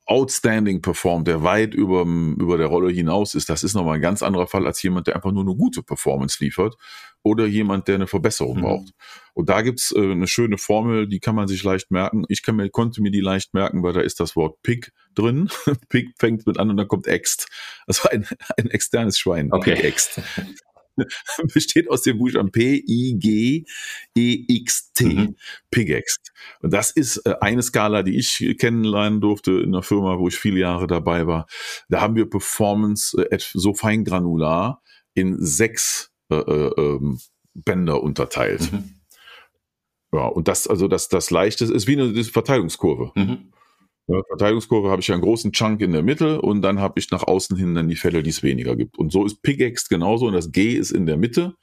outstanding 0.06 0.82
performt, 0.82 1.28
der 1.28 1.42
weit 1.42 1.74
über, 1.74 2.02
über 2.02 2.58
der 2.58 2.66
Rolle 2.66 2.92
hinaus 2.92 3.34
ist, 3.34 3.48
das 3.48 3.64
ist 3.64 3.74
nochmal 3.74 3.96
ein 3.96 4.02
ganz 4.02 4.22
anderer 4.22 4.46
Fall 4.46 4.66
als 4.66 4.82
jemand, 4.82 5.06
der 5.06 5.16
einfach 5.16 5.32
nur 5.32 5.42
eine 5.42 5.54
gute 5.54 5.82
Performance 5.82 6.42
liefert 6.44 6.76
oder 7.22 7.46
jemand, 7.46 7.88
der 7.88 7.94
eine 7.94 8.06
Verbesserung 8.06 8.58
mhm. 8.58 8.62
braucht. 8.62 8.92
Und 9.32 9.48
da 9.48 9.62
gibt's 9.62 9.92
äh, 9.92 10.12
eine 10.12 10.26
schöne 10.26 10.58
Formel, 10.58 11.08
die 11.08 11.20
kann 11.20 11.34
man 11.34 11.48
sich 11.48 11.64
leicht 11.64 11.90
merken. 11.90 12.24
Ich 12.28 12.42
kann 12.42 12.56
mir, 12.56 12.68
konnte 12.68 13.00
mir 13.00 13.10
die 13.10 13.20
leicht 13.20 13.54
merken, 13.54 13.82
weil 13.82 13.94
da 13.94 14.00
ist 14.00 14.20
das 14.20 14.36
Wort 14.36 14.62
Pig 14.62 14.92
drin. 15.14 15.48
Pig 15.88 16.12
fängt 16.18 16.46
mit 16.46 16.58
an 16.58 16.68
und 16.70 16.76
dann 16.76 16.86
kommt 16.86 17.06
Ext. 17.06 17.48
Also 17.86 18.08
ein, 18.10 18.26
ein 18.58 18.70
externes 18.70 19.18
Schwein. 19.18 19.52
Okay. 19.52 19.72
Ext. 19.72 20.20
besteht 21.54 21.90
aus 21.90 22.02
dem 22.02 22.18
Buchstaben 22.18 22.52
P-I-G-E-X-T, 22.52 23.64
mhm. 25.04 25.36
Pigext. 25.70 26.32
Und 26.60 26.72
das 26.72 26.90
ist 26.90 27.18
äh, 27.26 27.34
eine 27.40 27.62
Skala, 27.62 28.02
die 28.02 28.16
ich 28.16 28.56
kennenlernen 28.58 29.20
durfte 29.20 29.52
in 29.52 29.74
einer 29.74 29.82
Firma, 29.82 30.18
wo 30.18 30.28
ich 30.28 30.36
viele 30.36 30.60
Jahre 30.60 30.86
dabei 30.86 31.26
war. 31.26 31.46
Da 31.88 32.00
haben 32.00 32.16
wir 32.16 32.28
Performance 32.28 33.16
äh, 33.30 33.38
so 33.52 33.74
feingranular 33.74 34.82
in 35.14 35.36
sechs 35.38 36.10
äh, 36.30 36.36
äh, 36.36 36.72
ähm, 36.76 37.20
Bänder 37.54 38.02
unterteilt. 38.02 38.72
Mhm. 38.72 39.00
Ja, 40.12 40.26
und 40.26 40.48
das, 40.48 40.66
also 40.66 40.86
das, 40.86 41.08
das 41.08 41.30
Leichte 41.30 41.64
ist 41.64 41.86
wie 41.88 42.00
eine 42.00 42.24
Verteilungskurve. 42.24 43.12
Mhm. 43.14 43.52
Ja, 44.06 44.20
Verteidigungskurve 44.28 44.90
habe 44.90 45.00
ich 45.00 45.08
ja 45.08 45.14
einen 45.14 45.22
großen 45.22 45.52
Chunk 45.52 45.80
in 45.80 45.92
der 45.92 46.02
Mitte 46.02 46.42
und 46.42 46.60
dann 46.60 46.78
habe 46.78 47.00
ich 47.00 47.10
nach 47.10 47.22
außen 47.22 47.56
hin 47.56 47.74
dann 47.74 47.88
die 47.88 47.96
Fälle, 47.96 48.22
die 48.22 48.30
es 48.30 48.42
weniger 48.42 48.76
gibt. 48.76 48.98
Und 48.98 49.10
so 49.12 49.24
ist 49.24 49.42
Pickaxe 49.42 49.86
genauso 49.88 50.26
und 50.26 50.34
das 50.34 50.52
G 50.52 50.74
ist 50.74 50.90
in 50.90 51.06
der 51.06 51.16
Mitte 51.16 51.54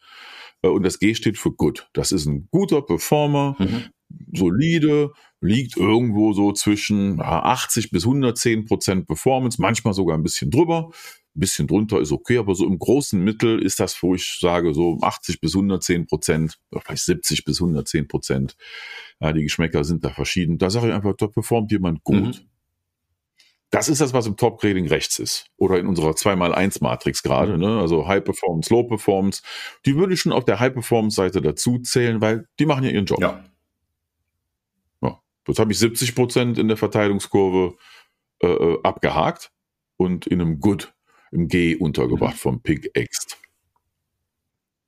äh, 0.63 0.67
und 0.67 0.83
das 0.83 0.99
G 0.99 1.13
steht 1.13 1.37
für 1.37 1.51
Good. 1.51 1.87
Das 1.93 2.11
ist 2.11 2.25
ein 2.25 2.47
guter 2.49 2.81
Performer, 2.81 3.55
mhm. 3.59 3.83
solide, 4.33 5.11
liegt 5.41 5.75
irgendwo 5.75 6.33
so 6.33 6.53
zwischen 6.53 7.19
80 7.19 7.89
bis 7.89 8.05
110 8.05 8.65
Prozent 8.65 9.07
Performance, 9.07 9.59
manchmal 9.59 9.93
sogar 9.93 10.17
ein 10.17 10.23
bisschen 10.23 10.51
drüber. 10.51 10.91
Ein 11.33 11.39
bisschen 11.39 11.67
drunter 11.67 11.99
ist 11.99 12.11
okay, 12.11 12.37
aber 12.37 12.55
so 12.55 12.65
im 12.67 12.77
großen 12.77 13.21
Mittel 13.23 13.61
ist 13.61 13.79
das, 13.79 14.01
wo 14.03 14.13
ich 14.15 14.37
sage, 14.39 14.73
so 14.73 14.99
80 15.01 15.39
bis 15.39 15.55
110 15.55 16.05
Prozent, 16.05 16.59
vielleicht 16.69 17.03
70 17.03 17.45
bis 17.45 17.61
110 17.61 18.07
Prozent. 18.07 18.57
Ja, 19.19 19.31
die 19.31 19.43
Geschmäcker 19.43 19.83
sind 19.83 20.03
da 20.03 20.09
verschieden. 20.09 20.57
Da 20.57 20.69
sage 20.69 20.89
ich 20.89 20.93
einfach, 20.93 21.15
da 21.15 21.27
performt 21.27 21.71
jemand 21.71 22.03
gut. 22.03 22.21
Mhm. 22.21 22.33
Das 23.69 23.87
ist 23.87 24.01
das, 24.01 24.11
was 24.11 24.27
im 24.27 24.35
Top-Grading 24.35 24.87
rechts 24.87 25.17
ist. 25.17 25.45
Oder 25.55 25.79
in 25.79 25.87
unserer 25.87 26.11
2x1-Matrix 26.11 27.23
gerade. 27.23 27.57
Ne? 27.57 27.79
Also 27.79 28.05
High 28.05 28.23
Performance, 28.25 28.71
Low 28.71 28.83
Performance. 28.83 29.41
Die 29.85 29.95
würde 29.95 30.13
ich 30.13 30.19
schon 30.19 30.33
auf 30.33 30.43
der 30.43 30.59
High 30.59 30.73
Performance-Seite 30.73 31.41
dazu 31.41 31.79
zählen, 31.79 32.19
weil 32.19 32.49
die 32.59 32.65
machen 32.65 32.83
ja 32.83 32.91
ihren 32.91 33.05
Job. 33.05 33.21
Ja. 33.21 33.45
Jetzt 35.47 35.59
habe 35.59 35.71
ich 35.71 35.79
70 35.79 36.15
Prozent 36.15 36.57
in 36.57 36.67
der 36.67 36.77
Verteilungskurve 36.77 37.75
äh, 38.41 38.47
äh, 38.47 38.79
abgehakt 38.83 39.51
und 39.97 40.27
in 40.27 40.41
einem 40.41 40.59
Good 40.59 40.93
im 41.31 41.47
G 41.47 41.75
untergebracht 41.75 42.35
mhm. 42.35 42.39
vom 42.39 42.61
Pig 42.61 42.91
Ext. 42.93 43.37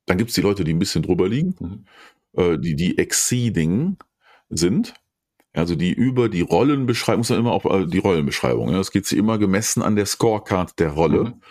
Dann 0.05 0.17
gibt 0.17 0.29
es 0.29 0.35
die 0.35 0.41
Leute, 0.41 0.63
die 0.63 0.73
ein 0.73 0.79
bisschen 0.79 1.03
drüber 1.03 1.27
liegen, 1.27 1.55
mhm. 1.59 1.85
äh, 2.33 2.57
die, 2.59 2.75
die 2.75 2.97
exceeding 2.97 3.97
sind. 4.49 4.93
Also 5.55 5.75
die 5.75 5.93
über 5.93 6.29
die 6.29 6.41
Rollenbeschreibung, 6.41 7.19
muss 7.19 7.29
man 7.29 7.39
immer 7.39 7.51
auf 7.51 7.65
äh, 7.65 7.85
die 7.85 7.99
Rollenbeschreibung. 7.99 8.69
Ja, 8.69 8.77
das 8.77 8.91
geht 8.91 9.05
sich 9.05 9.17
immer 9.17 9.37
gemessen 9.37 9.83
an 9.83 9.95
der 9.95 10.07
Scorecard 10.07 10.79
der 10.79 10.89
Rolle. 10.89 11.23
Mhm. 11.25 11.41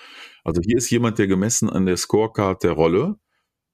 Also 0.45 0.61
hier 0.65 0.77
ist 0.77 0.91
jemand, 0.91 1.19
der 1.19 1.29
gemessen 1.29 1.71
an 1.71 1.87
der 1.87 1.97
Scorecard 1.97 2.63
der 2.65 2.73
Rolle 2.73 3.17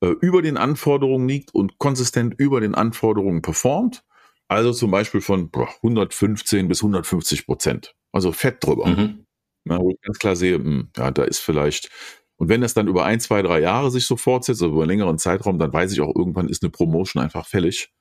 äh, 0.00 0.08
über 0.20 0.42
den 0.42 0.58
Anforderungen 0.58 1.26
liegt 1.26 1.54
und 1.54 1.78
konsistent 1.78 2.34
über 2.36 2.60
den 2.60 2.74
Anforderungen 2.74 3.40
performt. 3.40 4.04
Also 4.48 4.72
zum 4.72 4.90
Beispiel 4.90 5.20
von 5.20 5.50
boah, 5.50 5.68
115 5.82 6.68
bis 6.68 6.82
150 6.82 7.46
Prozent. 7.46 7.94
Also 8.12 8.32
fett 8.32 8.64
drüber. 8.64 8.86
Mhm. 8.86 9.26
Ja, 9.66 9.78
wo 9.78 9.90
ich 9.90 10.00
ganz 10.00 10.18
klar 10.18 10.36
sehe, 10.36 10.58
mh, 10.58 10.64
hm, 10.64 10.90
ja, 10.96 11.10
da 11.10 11.24
ist 11.24 11.40
vielleicht, 11.40 11.90
und 12.36 12.48
wenn 12.48 12.62
das 12.62 12.72
dann 12.72 12.88
über 12.88 13.04
ein, 13.04 13.20
zwei, 13.20 13.42
drei 13.42 13.60
Jahre 13.60 13.90
sich 13.90 14.06
so 14.06 14.16
fortsetzt, 14.16 14.62
also 14.62 14.72
über 14.72 14.82
einen 14.82 14.90
längeren 14.90 15.18
Zeitraum, 15.18 15.58
dann 15.58 15.72
weiß 15.72 15.92
ich 15.92 16.00
auch, 16.00 16.14
irgendwann 16.14 16.48
ist 16.48 16.62
eine 16.62 16.70
Promotion 16.70 17.22
einfach 17.22 17.46
fällig. 17.46 17.92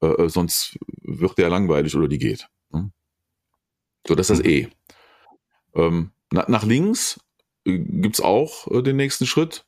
Äh, 0.00 0.06
äh 0.06 0.28
sonst 0.28 0.78
wird 1.02 1.38
der 1.38 1.48
langweilig 1.48 1.96
oder 1.96 2.06
die 2.06 2.18
geht. 2.18 2.48
Hm? 2.72 2.92
So, 4.06 4.14
das 4.14 4.30
ist 4.30 4.38
das 4.38 4.46
E. 4.46 4.68
Ähm, 5.74 6.12
na, 6.30 6.44
nach 6.48 6.64
links 6.64 7.18
äh, 7.64 7.78
gibt's 7.78 8.20
auch 8.20 8.68
äh, 8.70 8.82
den 8.82 8.96
nächsten 8.96 9.26
Schritt. 9.26 9.66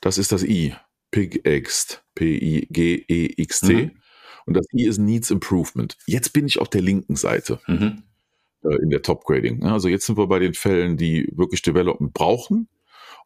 Das 0.00 0.18
ist 0.18 0.30
das 0.30 0.44
I. 0.44 0.74
Pigext. 1.10 2.04
P-I-G-E-X-T. 2.14 3.74
Mhm. 3.74 4.00
Und 4.48 4.56
das 4.56 4.66
I 4.72 4.86
ist 4.86 4.98
Needs 4.98 5.30
Improvement. 5.30 5.96
Jetzt 6.06 6.32
bin 6.32 6.46
ich 6.46 6.58
auf 6.58 6.68
der 6.68 6.80
linken 6.80 7.16
Seite. 7.16 7.60
Mhm 7.66 8.02
äh, 8.64 8.76
in 8.82 8.90
der 8.90 9.02
Top-Grading. 9.02 9.64
Also 9.64 9.88
jetzt 9.88 10.06
sind 10.06 10.18
wir 10.18 10.26
bei 10.26 10.38
den 10.38 10.54
Fällen, 10.54 10.96
die 10.96 11.28
wirklich 11.34 11.62
Development 11.62 12.12
brauchen, 12.12 12.68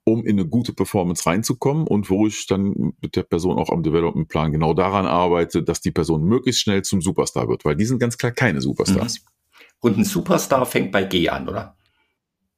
um 0.04 0.24
in 0.24 0.38
eine 0.38 0.48
gute 0.48 0.72
Performance 0.72 1.26
reinzukommen 1.26 1.86
und 1.86 2.10
wo 2.10 2.26
ich 2.26 2.46
dann 2.46 2.92
mit 3.00 3.16
der 3.16 3.22
Person 3.22 3.58
auch 3.58 3.70
am 3.70 3.82
Development-Plan 3.82 4.52
genau 4.52 4.74
daran 4.74 5.06
arbeite, 5.06 5.62
dass 5.62 5.80
die 5.80 5.92
Person 5.92 6.24
möglichst 6.24 6.62
schnell 6.62 6.82
zum 6.82 7.00
Superstar 7.00 7.48
wird, 7.48 7.64
weil 7.64 7.76
die 7.76 7.84
sind 7.84 7.98
ganz 7.98 8.18
klar 8.18 8.32
keine 8.32 8.60
Superstars. 8.60 9.20
Mhm. 9.20 9.26
Und 9.80 9.98
ein 9.98 10.04
Superstar 10.04 10.66
fängt 10.66 10.92
bei 10.92 11.04
G 11.04 11.28
an, 11.28 11.48
oder? 11.48 11.76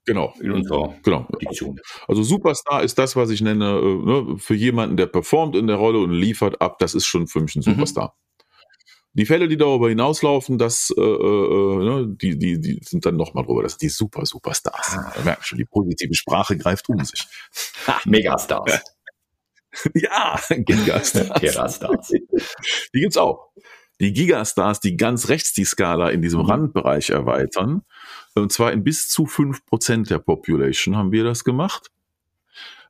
Genau. 0.07 0.35
In 0.41 0.53
unserer 0.53 0.95
genau. 1.03 1.27
Diktion. 1.41 1.81
Also 2.07 2.23
Superstar 2.23 2.83
ist 2.83 2.99
das, 2.99 3.17
was 3.17 3.31
ich 3.31 3.41
nenne, 3.41 3.79
äh, 3.79 4.05
ne, 4.05 4.39
für 4.39 4.55
jemanden, 4.55 4.99
der 4.99 5.07
performt 5.07 5.57
in 5.57 5.67
der 5.67 5.77
Rolle 5.77 5.99
und 6.01 6.11
liefert 6.11 6.61
ab, 6.61 6.79
das 6.79 6.95
ist 6.95 7.07
schon 7.07 7.27
für 7.27 7.41
mich 7.41 7.57
ein 7.57 7.61
mhm. 7.61 7.73
Superstar. 7.73 8.15
Die 9.15 9.27
Fälle, 9.27 9.47
die 9.47 9.57
darüber 9.57 9.89
hinauslaufen, 9.89 10.59
das, 10.59 10.93
äh, 10.97 11.01
äh, 11.01 11.77
ne, 11.77 12.17
die, 12.21 12.37
die, 12.37 12.61
die 12.61 12.81
sind 12.83 13.07
dann 13.07 13.17
nochmal 13.17 13.45
drüber. 13.45 13.63
Das 13.63 13.73
sind 13.73 13.83
die 13.83 13.89
super, 13.89 14.27
Superstars. 14.27 14.97
Ah. 14.99 15.13
Da 15.15 15.23
merken 15.23 15.43
schon, 15.45 15.59
die 15.59 15.65
positive 15.65 16.15
Sprache 16.15 16.57
greift 16.57 16.89
um 16.89 17.05
sich. 17.05 17.25
Megastars. 18.05 18.81
ja, 19.95 20.39
Gigastars. 20.51 21.41
Terastars. 21.41 22.09
Die 22.09 23.01
gibt's 23.01 23.17
auch. 23.17 23.51
Die 24.01 24.13
Gigastars, 24.13 24.81
die 24.81 24.97
ganz 24.97 25.29
rechts 25.29 25.53
die 25.53 25.65
Skala 25.65 26.11
in 26.11 26.21
diesem 26.21 26.41
mhm. 26.41 26.47
Randbereich 26.47 27.11
erweitern. 27.11 27.83
Und 28.35 28.53
zwar 28.53 28.73
in 28.73 28.83
bis 28.83 29.09
zu 29.09 29.27
fünf 29.27 29.65
Prozent 29.65 30.11
der 30.11 30.19
Population 30.19 30.97
haben 30.97 31.13
wir 31.13 31.23
das 31.23 31.45
gemacht. 31.45 31.91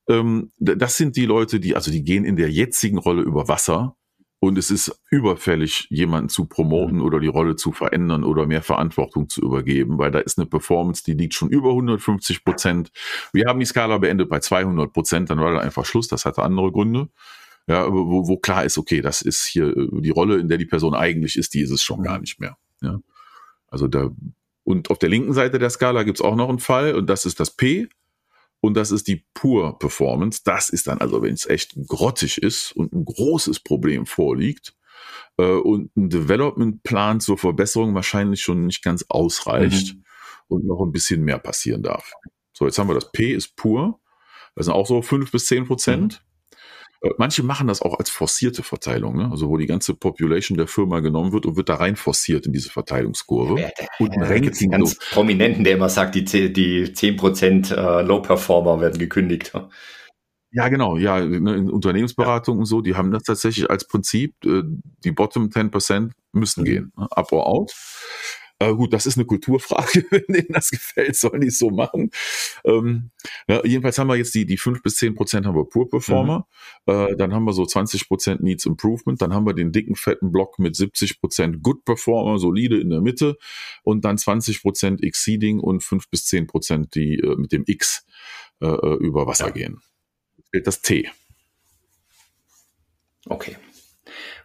Ähm, 0.09 0.53
das 0.59 0.97
sind 0.97 1.17
die 1.17 1.27
Leute, 1.27 1.61
die, 1.61 1.77
also 1.77 1.91
die 1.91 2.03
gehen 2.03 2.25
in 2.25 2.37
der 2.37 2.51
jetzigen 2.51 2.99
Rolle 2.99 3.23
über 3.23 3.49
Wasser 3.49 3.97
und 4.45 4.59
es 4.59 4.71
ist 4.71 5.01
überfällig, 5.11 5.87
jemanden 5.89 6.29
zu 6.29 6.45
promoten 6.45 7.01
oder 7.01 7.19
die 7.19 7.29
Rolle 7.29 7.57
zu 7.57 7.73
verändern 7.73 8.25
oder 8.25 8.47
mehr 8.47 8.63
Verantwortung 8.63 9.29
zu 9.29 9.41
übergeben, 9.41 9.99
weil 9.99 10.11
da 10.11 10.19
ist 10.19 10.39
eine 10.39 10.47
Performance, 10.47 11.03
die 11.03 11.15
liegt 11.15 11.35
schon 11.35 11.49
über 11.49 11.71
150 11.71 12.45
Prozent. 12.45 12.91
Wir 13.33 13.47
haben 13.47 13.59
die 13.59 13.67
Skala 13.67 13.97
beendet 13.99 14.29
bei 14.29 14.41
200 14.41 14.93
Prozent, 14.93 15.31
dann 15.31 15.41
war 15.41 15.53
da 15.53 15.61
einfach 15.61 15.87
Schluss, 15.87 16.09
das 16.09 16.27
hatte 16.27 16.43
andere 16.43 16.71
Gründe. 16.73 17.09
Ja, 17.67 17.91
wo, 17.91 18.29
wo 18.29 18.37
klar 18.37 18.65
ist, 18.65 18.77
okay, 18.77 19.01
das 19.01 19.23
ist 19.23 19.47
hier 19.47 19.73
die 19.75 20.11
Rolle, 20.11 20.37
in 20.37 20.49
der 20.49 20.59
die 20.59 20.67
Person 20.67 20.95
eigentlich 20.95 21.37
ist, 21.37 21.55
die 21.55 21.63
ist 21.63 21.71
es 21.71 21.83
schon 21.83 22.03
gar 22.03 22.19
nicht 22.19 22.39
mehr. 22.39 22.59
Ja. 22.83 23.01
Also 23.69 23.89
da, 23.89 24.11
und 24.63 24.91
auf 24.91 24.99
der 24.99 25.09
linken 25.09 25.33
Seite 25.33 25.59
der 25.59 25.71
Skala 25.71 26.03
gibt's 26.03 26.21
auch 26.21 26.37
noch 26.37 26.51
einen 26.51 26.59
Fall 26.59 26.95
und 26.95 27.09
das 27.09 27.25
ist 27.25 27.41
das 27.41 27.57
P 27.57 27.89
und 28.65 28.75
das 28.75 28.91
ist 28.91 29.09
die 29.09 29.27
Pure 29.35 29.77
Performance. 29.79 30.41
Das 30.43 30.71
ist 30.71 30.87
dann 30.87 30.97
also, 30.99 31.21
wenn 31.21 31.35
es 31.35 31.45
echt 31.45 31.75
grottig 31.87 32.39
ist 32.39 32.73
und 32.73 32.95
ein 32.95 33.05
großes 33.05 33.61
Problem 33.61 34.07
vorliegt 34.07 34.75
äh, 35.37 35.45
und 35.45 35.95
ein 35.95 36.09
Development-Plan 36.09 37.21
zur 37.21 37.37
Verbesserung 37.37 37.95
wahrscheinlich 37.95 38.41
schon 38.41 38.65
nicht 38.65 38.83
ganz 38.83 39.05
ausreicht 39.11 39.95
mhm. 39.95 40.05
und 40.49 40.65
noch 40.65 40.83
ein 40.83 40.93
bisschen 40.93 41.23
mehr 41.23 41.39
passieren 41.39 41.83
darf. 41.83 42.15
So, 42.55 42.65
jetzt 42.65 42.79
haben 42.79 42.89
wir 42.89 42.95
das 42.95 43.13
P 43.13 43.35
ist 43.35 43.55
pur. 43.55 44.01
Das 44.55 44.65
sind 44.65 44.75
auch 44.75 44.87
so 44.87 45.03
fünf 45.03 45.31
bis 45.31 45.45
zehn 45.45 45.67
Prozent. 45.67 46.15
Äh, 46.15 46.34
manche 47.19 47.43
machen 47.43 47.67
das 47.67 47.83
auch 47.83 47.99
als 47.99 48.11
forcierte 48.11 48.63
Verteilung, 48.63 49.17
ne? 49.17 49.31
also 49.31 49.49
wo 49.49 49.57
die 49.57 49.67
ganze 49.67 49.95
Population 49.95 50.57
der 50.57 50.67
Firma 50.67 51.01
genommen 51.01 51.33
wird 51.33 51.47
und 51.47 51.57
wird 51.57 51.69
da 51.69 51.77
rein 51.77 51.97
forciert 51.97 52.47
in 52.47 52.53
diese 52.53 52.71
Verteilungskurve. 52.71 53.61
Ja, 53.61 53.69
und 53.99 54.13
ein 54.13 54.21
ja, 54.21 54.27
Ranking 54.27 54.71
ganz 54.71 54.93
so. 54.93 54.97
Prominenten, 55.13 55.65
der 55.65 55.75
immer 55.75 55.89
sagt, 55.89 56.15
die, 56.15 56.25
die 56.25 56.87
10% 56.87 57.75
äh, 57.75 58.03
Low-Performer 58.03 58.81
werden 58.81 58.99
gekündigt. 58.99 59.53
Ja, 60.51 60.69
genau, 60.69 60.97
ja, 60.97 61.19
ne, 61.19 61.55
in 61.55 61.69
Unternehmensberatung 61.69 62.57
ja. 62.57 62.61
und 62.61 62.67
so, 62.67 62.81
die 62.81 62.95
haben 62.95 63.11
das 63.11 63.25
tatsächlich 63.25 63.69
als 63.69 63.89
Prinzip, 63.89 64.35
äh, 64.45 64.63
die 65.05 65.11
Bottom 65.11 65.49
10% 65.49 66.13
müssen 66.33 66.61
mhm. 66.61 66.65
gehen, 66.65 66.93
ne? 66.97 67.09
up 67.11 67.33
or 67.33 67.47
out. 67.47 67.73
Äh, 68.61 68.73
gut, 68.75 68.93
das 68.93 69.07
ist 69.07 69.17
eine 69.17 69.27
Kulturfrage, 69.27 70.05
wenn 70.11 70.25
denen 70.29 70.49
das 70.51 70.71
gefällt, 70.71 71.17
sollen 71.17 71.41
die 71.41 71.49
es 71.49 71.59
so 71.59 71.71
machen. 71.71 72.11
Ähm, 72.65 73.11
ja, 73.49 73.65
jedenfalls 73.65 73.99
haben 73.99 74.07
wir 74.09 74.17
jetzt 74.17 74.35
die, 74.35 74.47
die 74.47 74.57
5 74.57 74.83
bis 74.83 74.97
10 74.97 75.15
Prozent 75.15 75.47
haben 75.47 75.57
wir 75.57 75.65
Pure 75.65 75.89
Performer, 75.89 76.47
mhm. 76.87 76.93
äh, 76.93 77.17
dann 77.17 77.35
haben 77.35 77.45
wir 77.45 77.53
so 77.53 77.67
20 77.67 78.07
Prozent 78.09 78.43
Needs 78.43 78.65
Improvement, 78.67 79.21
dann 79.21 79.35
haben 79.35 79.47
wir 79.47 79.55
den 79.55 79.73
dicken, 79.73 79.97
fetten 79.97 80.31
Block 80.31 80.59
mit 80.59 80.77
70 80.77 81.21
Prozent 81.21 81.63
Good 81.63 81.85
Performer, 81.85 82.39
solide 82.39 82.81
in 82.81 82.91
der 82.91 83.01
Mitte 83.01 83.37
und 83.83 84.05
dann 84.05 84.19
20 84.19 84.63
Prozent 84.63 85.03
Exceeding 85.03 85.59
und 85.59 85.83
5 85.83 86.09
bis 86.09 86.27
10 86.27 86.47
Prozent, 86.47 86.95
die 86.95 87.19
äh, 87.19 87.37
mit 87.37 87.51
dem 87.53 87.65
X 87.67 88.07
äh, 88.61 88.67
äh 88.67 88.97
über 88.99 89.27
Wasser 89.27 89.47
ja. 89.47 89.53
gehen. 89.53 89.81
Fehlt 90.53 90.67
das 90.67 90.81
T. 90.81 91.11
Okay. 93.27 93.57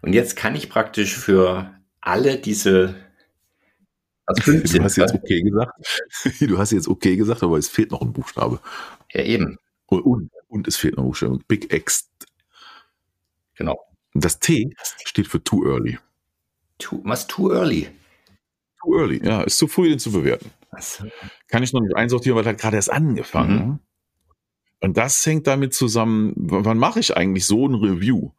Und 0.02 0.14
jetzt 0.14 0.36
kann 0.36 0.56
ich 0.56 0.70
praktisch 0.70 1.16
für 1.16 1.76
alle 2.02 2.38
diese 2.38 2.96
also 4.30 4.44
15, 4.44 4.78
du 4.78 4.84
hast 4.84 4.96
jetzt 4.96 5.14
okay 5.16 5.42
gesagt. 5.42 5.72
Du 6.40 6.58
hast 6.60 6.72
jetzt 6.72 6.88
okay 6.88 7.16
gesagt, 7.16 7.42
aber 7.42 7.58
es 7.58 7.68
fehlt 7.68 7.90
noch 7.90 8.02
ein 8.02 8.14
Buchstabe. 8.14 8.60
Ja, 9.12 9.24
eben. 9.24 9.58
Und, 9.88 10.02
und, 10.02 10.32
und 10.48 10.68
es 10.68 10.78
fehlt 10.78 10.98
noch 10.98 11.04
ein 11.04 11.08
Buchstabe. 11.08 11.40
Big 11.48 11.74
X. 11.74 12.12
Genau. 13.56 13.80
Das 14.14 14.40
T 14.40 14.72
steht 15.04 15.28
für 15.28 15.44
too 15.44 15.66
early. 15.66 15.98
Too, 16.78 17.02
was 17.04 17.26
too 17.26 17.52
early? 17.52 17.90
Too 18.84 18.98
early, 18.98 19.20
ja, 19.26 19.42
ist 19.42 19.58
zu 19.58 19.68
früh, 19.68 19.90
den 19.90 19.98
zu 19.98 20.12
bewerten. 20.12 20.52
So. 20.80 21.06
Kann 21.48 21.64
ich 21.64 21.74
noch 21.74 21.82
nicht 21.82 21.96
einsortieren, 21.96 22.38
weil 22.38 22.46
hat 22.46 22.60
gerade 22.60 22.76
erst 22.76 22.92
angefangen. 22.92 23.68
Mhm. 23.68 23.80
Und 24.82 24.98
das 24.98 25.26
hängt 25.26 25.48
damit 25.48 25.74
zusammen, 25.74 26.34
wann 26.36 26.78
mache 26.78 27.00
ich 27.00 27.18
eigentlich 27.18 27.46
so 27.46 27.68
ein 27.68 27.74
Review? 27.74 28.32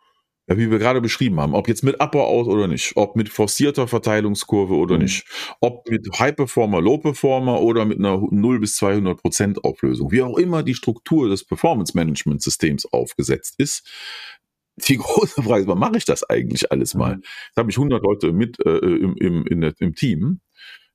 Wie 0.57 0.71
wir 0.71 0.79
gerade 0.79 1.01
beschrieben 1.01 1.41
haben, 1.41 1.55
ob 1.55 1.69
jetzt 1.69 1.85
mit 1.85 2.01
Upper 2.01 2.25
Out 2.25 2.47
oder 2.47 2.67
nicht, 2.67 2.97
ob 2.97 3.17
mit 3.17 3.29
forcierter 3.29 3.87
Verteilungskurve 3.87 4.75
oder 4.75 4.97
mhm. 4.97 5.03
nicht, 5.03 5.25
ob 5.61 5.89
mit 5.89 6.09
High 6.19 6.35
Performer, 6.35 6.81
Low 6.81 6.99
Performer 6.99 7.61
oder 7.61 7.85
mit 7.85 7.99
einer 7.99 8.21
0 8.31 8.61
bis 8.61 8.77
200 8.77 9.21
Prozent 9.21 9.65
Auflösung, 9.65 10.11
wie 10.11 10.23
auch 10.23 10.37
immer 10.39 10.63
die 10.63 10.75
Struktur 10.75 11.29
des 11.29 11.45
Performance 11.45 11.97
Management 11.97 12.43
Systems 12.43 12.87
aufgesetzt 12.93 13.55
ist. 13.59 13.89
Die 14.89 14.97
große 14.99 15.43
Frage 15.43 15.63
ist, 15.63 15.69
wann 15.69 15.79
mache 15.79 15.99
ich 15.99 16.05
das 16.05 16.29
eigentlich 16.29 16.73
alles 16.73 16.95
mal? 16.95 17.17
Mhm. 17.17 17.23
Jetzt 17.23 17.57
habe 17.57 17.71
ich 17.71 17.77
100 17.77 18.03
Leute 18.03 18.33
mit 18.33 18.59
äh, 18.65 18.79
im, 18.79 19.17
im, 19.17 19.47
in, 19.47 19.63
im 19.63 19.95
Team. 19.95 20.41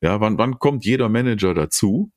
Ja, 0.02 0.20
wann, 0.20 0.38
wann 0.38 0.60
kommt 0.60 0.86
jeder 0.86 1.08
Manager 1.08 1.54
dazu, 1.54 2.12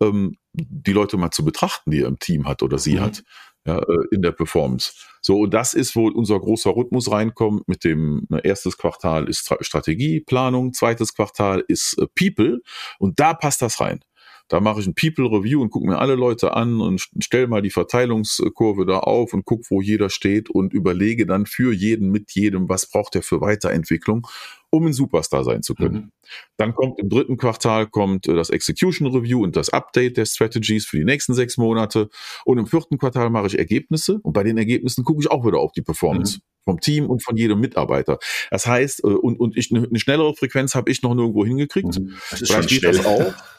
ähm, 0.00 0.36
die 0.54 0.92
Leute 0.92 1.18
mal 1.18 1.30
zu 1.30 1.44
betrachten, 1.44 1.90
die 1.90 2.00
er 2.00 2.08
im 2.08 2.18
Team 2.18 2.48
hat 2.48 2.62
oder 2.62 2.78
sie 2.78 2.94
mhm. 2.94 3.00
hat? 3.00 3.24
Ja, 3.66 3.78
äh, 3.78 4.06
in 4.12 4.22
der 4.22 4.32
Performance. 4.32 4.92
So, 5.20 5.40
und 5.40 5.54
das 5.54 5.74
ist, 5.74 5.96
wo 5.96 6.08
unser 6.08 6.38
großer 6.38 6.70
Rhythmus 6.70 7.10
reinkommt 7.10 7.68
mit 7.68 7.84
dem 7.84 8.26
ne, 8.28 8.40
erstes 8.44 8.78
Quartal 8.78 9.28
ist 9.28 9.52
Strategieplanung, 9.60 10.72
zweites 10.72 11.14
Quartal 11.14 11.64
ist 11.68 11.96
äh, 11.98 12.06
People 12.14 12.60
und 12.98 13.20
da 13.20 13.34
passt 13.34 13.62
das 13.62 13.80
rein. 13.80 14.00
Da 14.48 14.60
mache 14.60 14.80
ich 14.80 14.86
ein 14.86 14.94
People-Review 14.94 15.60
und 15.60 15.68
gucke 15.68 15.86
mir 15.86 15.98
alle 15.98 16.14
Leute 16.14 16.54
an 16.54 16.80
und 16.80 17.06
stelle 17.20 17.48
mal 17.48 17.60
die 17.60 17.70
Verteilungskurve 17.70 18.86
da 18.86 19.00
auf 19.00 19.34
und 19.34 19.44
gucke, 19.44 19.64
wo 19.68 19.82
jeder 19.82 20.08
steht 20.08 20.48
und 20.48 20.72
überlege 20.72 21.26
dann 21.26 21.44
für 21.44 21.74
jeden, 21.74 22.10
mit 22.10 22.32
jedem, 22.32 22.66
was 22.66 22.86
braucht 22.86 23.14
er 23.14 23.22
für 23.22 23.42
Weiterentwicklung 23.42 24.26
um 24.70 24.86
ein 24.86 24.92
Superstar 24.92 25.44
sein 25.44 25.62
zu 25.62 25.74
können. 25.74 25.94
Mhm. 25.94 26.12
Dann 26.56 26.74
kommt 26.74 26.98
im 26.98 27.08
dritten 27.08 27.36
Quartal 27.36 27.86
kommt 27.86 28.26
äh, 28.28 28.34
das 28.34 28.50
Execution 28.50 29.08
Review 29.08 29.42
und 29.42 29.56
das 29.56 29.70
Update 29.70 30.16
der 30.16 30.26
Strategies 30.26 30.86
für 30.86 30.98
die 30.98 31.04
nächsten 31.04 31.34
sechs 31.34 31.56
Monate. 31.56 32.08
Und 32.44 32.58
im 32.58 32.66
vierten 32.66 32.98
Quartal 32.98 33.30
mache 33.30 33.46
ich 33.46 33.58
Ergebnisse 33.58 34.18
und 34.22 34.32
bei 34.32 34.44
den 34.44 34.58
Ergebnissen 34.58 35.04
gucke 35.04 35.20
ich 35.20 35.30
auch 35.30 35.46
wieder 35.46 35.58
auf 35.58 35.72
die 35.72 35.82
Performance. 35.82 36.38
Mhm. 36.38 36.42
Vom 36.64 36.80
Team 36.80 37.06
und 37.06 37.24
von 37.24 37.36
jedem 37.38 37.60
Mitarbeiter. 37.60 38.18
Das 38.50 38.66
heißt, 38.66 39.02
äh, 39.04 39.06
und, 39.06 39.40
und 39.40 39.56
ich 39.56 39.74
eine 39.74 39.98
schnellere 39.98 40.34
Frequenz 40.34 40.74
habe 40.74 40.90
ich 40.90 41.02
noch 41.02 41.14
nirgendwo 41.14 41.44
hingekriegt. 41.44 41.98
Mhm. 41.98 42.14
Das 42.30 42.42
ist 42.42 42.50
Vielleicht 42.50 42.70
schon 42.70 42.78
schnell. 42.80 42.96
das 42.96 43.06
auch. 43.06 43.34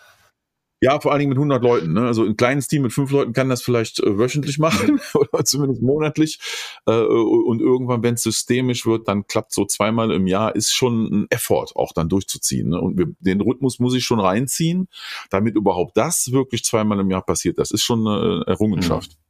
Ja, 0.82 1.00
vor 1.02 1.12
allen 1.12 1.20
Dingen 1.20 1.30
mit 1.30 1.38
100 1.38 1.62
Leuten. 1.62 1.94
Ne? 1.94 2.08
Also 2.08 2.24
ein 2.24 2.38
kleines 2.38 2.70
Team 2.70 2.84
mit 2.84 2.94
fünf 2.94 3.12
Leuten 3.12 3.34
kann 3.34 3.50
das 3.50 3.62
vielleicht 3.62 4.00
äh, 4.00 4.18
wöchentlich 4.18 4.60
machen 4.60 5.02
oder 5.13 5.44
zumindest 5.44 5.82
monatlich. 5.82 6.39
Äh, 6.86 6.92
und 6.92 7.60
irgendwann, 7.60 8.02
wenn 8.02 8.13
es 8.13 8.24
systemisch 8.24 8.86
wird, 8.86 9.08
dann 9.10 9.28
klappt 9.28 9.54
so 9.54 9.65
zweimal 9.65 10.12
im 10.12 10.26
Jahr, 10.26 10.56
ist 10.56 10.74
schon 10.74 11.04
ein 11.06 11.28
Effort, 11.30 11.76
auch 11.76 11.92
dann 11.92 12.08
durchzuziehen. 12.08 12.70
Ne? 12.70 12.80
Und 12.80 12.98
wir, 12.98 13.08
den 13.20 13.42
Rhythmus 13.42 13.80
muss 13.80 13.94
ich 13.94 14.06
schon 14.06 14.22
reinziehen, 14.22 14.88
damit 15.30 15.56
überhaupt 15.56 15.98
das 15.98 16.32
wirklich 16.32 16.63
zweimal 16.63 17.00
im 17.00 17.12
Jahr 17.12 17.26
passiert. 17.26 17.60
Das 17.60 17.72
ist 17.72 17.84
schon 17.84 18.08
eine 18.08 18.44
Errungenschaft. 18.48 19.12
Mhm. 19.12 19.30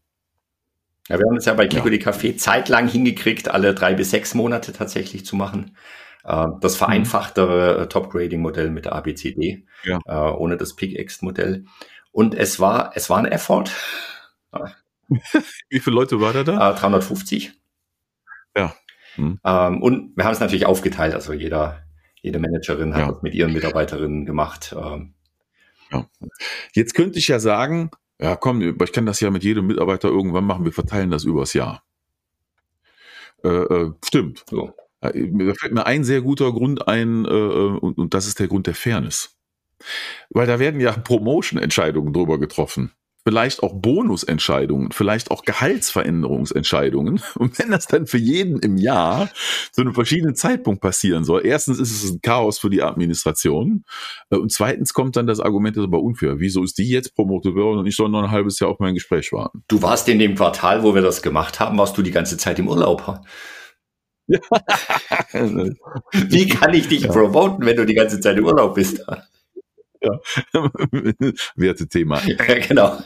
Ja, 1.10 1.18
wir 1.18 1.26
haben 1.26 1.38
es 1.38 1.46
ja 1.46 1.56
bei 1.56 1.68
Kiko 1.68 1.90
ja. 1.90 1.98
Café 1.98 2.38
zeitlang 2.38 2.88
hingekriegt, 2.88 3.50
alle 3.50 3.74
drei 3.74 3.96
bis 3.96 4.12
sechs 4.12 4.36
Monate 4.36 4.74
tatsächlich 4.74 5.26
zu 5.26 5.36
machen. 5.36 5.76
Äh, 6.30 6.48
das 6.62 6.76
mhm. 6.76 6.78
vereinfachtere 6.78 7.82
mhm. 7.82 7.90
Top-Grading-Modell 7.90 8.70
mit 8.70 8.86
der 8.86 8.94
ABCD, 8.94 9.66
ja. 9.84 10.00
Äh, 10.06 10.32
ohne 10.38 10.58
das 10.58 10.76
PICX-Modell. 10.76 11.66
Und 12.12 12.36
es 12.36 12.60
war, 12.60 12.92
es 12.96 13.10
war 13.10 13.18
ein 13.18 13.26
Effort. 13.26 13.66
Wie 15.70 15.80
viele 15.80 15.96
Leute 15.96 16.22
war 16.22 16.34
da 16.34 16.44
da? 16.44 16.74
350. 16.74 17.54
Ja. 18.56 18.76
Mhm. 19.18 19.40
Ähm, 19.44 19.82
und 19.82 20.16
wir 20.16 20.26
haben 20.26 20.34
es 20.34 20.40
natürlich 20.40 20.68
aufgeteilt, 20.68 21.16
also 21.16 21.34
jeder, 21.34 21.84
jede 22.22 22.38
Managerin 22.38 22.94
hat 22.94 23.02
ja. 23.02 23.12
das 23.12 23.24
mit 23.24 23.34
ihren 23.34 23.52
Mitarbeiterinnen 23.52 24.26
gemacht. 24.26 24.76
Ähm. 24.78 25.16
Ja. 25.92 26.06
Jetzt 26.74 26.94
könnte 26.94 27.18
ich 27.18 27.28
ja 27.28 27.40
sagen, 27.40 27.90
ja 28.22 28.36
komm, 28.36 28.62
ich 28.62 28.92
kann 28.92 29.08
das 29.08 29.20
ja 29.20 29.32
mit 29.32 29.44
jedem 29.44 29.66
Mitarbeiter 29.66 30.10
irgendwann 30.10 30.46
machen, 30.46 30.66
wir 30.66 30.74
verteilen 30.74 31.10
das 31.10 31.24
übers 31.24 31.54
Jahr. 31.54 31.82
Äh, 33.44 33.48
äh, 33.48 33.94
stimmt. 34.06 34.44
So. 34.48 34.76
Da 35.02 35.12
fällt 35.12 35.74
mir 35.74 35.86
ein 35.86 36.04
sehr 36.04 36.22
guter 36.22 36.52
Grund 36.52 36.88
ein, 36.88 37.26
äh, 37.26 37.30
und, 37.30 37.98
und 37.98 38.14
das 38.14 38.28
ist 38.28 38.40
der 38.40 38.48
Grund 38.48 38.68
der 38.68 38.76
Fairness. 38.76 39.38
Weil 40.30 40.48
da 40.48 40.60
werden 40.60 40.82
ja 40.82 40.92
Promotion-Entscheidungen 40.92 42.14
drüber 42.14 42.38
getroffen. 42.38 42.92
Vielleicht 43.26 43.62
auch 43.64 43.74
Bonusentscheidungen, 43.76 44.92
vielleicht 44.92 45.30
auch 45.30 45.44
Gehaltsveränderungsentscheidungen. 45.44 47.22
Und 47.36 47.60
wenn 47.60 47.70
das 47.70 47.86
dann 47.86 48.08
für 48.08 48.18
jeden 48.18 48.60
im 48.60 48.78
Jahr 48.78 49.30
zu 49.72 49.82
einem 49.82 49.94
verschiedenen 49.94 50.36
Zeitpunkt 50.36 50.82
passieren 50.82 51.26
soll, 51.26 51.46
erstens 51.46 51.80
ist 51.80 51.92
es 51.92 52.10
ein 52.10 52.22
Chaos 52.22 52.60
für 52.60 52.70
die 52.70 52.82
Administration 52.82 53.84
äh, 54.30 54.38
und 54.38 54.52
zweitens 54.52 54.94
kommt 54.94 55.18
dann 55.18 55.28
das 55.28 55.42
Argument, 55.42 55.76
das 55.76 55.82
ist 55.82 55.90
aber 55.90 56.02
unfair. 56.02 56.40
Wieso 56.40 56.64
ist 56.64 56.78
die 56.78 56.90
jetzt 56.90 57.14
promotet 57.14 57.56
worden 57.56 57.80
und 57.80 57.86
ich 57.88 57.96
soll 57.96 58.10
noch 58.10 58.24
ein 58.24 58.32
halbes 58.32 58.58
Jahr 58.60 58.70
auf 58.72 58.80
mein 58.80 58.94
Gespräch 58.96 59.32
warten? 59.34 59.64
Du 59.68 59.82
warst 59.82 60.08
in 60.08 60.18
dem 60.18 60.36
Quartal, 60.36 60.82
wo 60.84 60.96
wir 60.96 61.02
das 61.02 61.22
gemacht 61.22 61.60
haben, 61.60 61.78
warst 61.78 61.98
du 61.98 62.02
die 62.02 62.12
ganze 62.12 62.38
Zeit 62.38 62.58
im 62.58 62.70
Urlaub. 62.70 63.22
Wie 66.12 66.48
kann 66.48 66.74
ich 66.74 66.88
dich 66.88 67.02
ja. 67.02 67.12
promoten, 67.12 67.66
wenn 67.66 67.76
du 67.76 67.86
die 67.86 67.96
ganze 67.96 68.20
Zeit 68.20 68.38
im 68.38 68.46
Urlaub 68.46 68.76
bist? 68.76 69.04
Ja, 70.02 70.20
Wertethema. 71.56 72.22
Ja, 72.26 72.60
genau. 72.60 73.02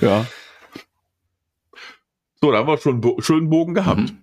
ja. 0.00 0.26
So, 2.40 2.50
da 2.50 2.58
haben 2.58 2.66
wir 2.66 2.78
schon 2.78 3.02
einen 3.02 3.22
schönen 3.22 3.48
Bogen 3.48 3.74
gehabt. 3.74 4.00
Mhm. 4.00 4.18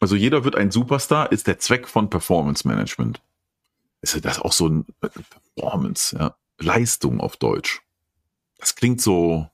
Also 0.00 0.16
jeder 0.16 0.44
wird 0.44 0.56
ein 0.56 0.70
Superstar, 0.70 1.32
ist 1.32 1.46
der 1.46 1.58
Zweck 1.58 1.88
von 1.88 2.10
Performance 2.10 2.66
Management. 2.68 3.22
Ist 4.02 4.24
das 4.24 4.38
auch 4.38 4.52
so 4.52 4.68
ein 4.68 4.86
äh, 5.02 5.08
Performance, 5.54 6.16
ja? 6.16 6.36
Leistung 6.58 7.20
auf 7.20 7.36
Deutsch. 7.36 7.82
Das 8.58 8.74
klingt 8.74 9.00
so, 9.00 9.48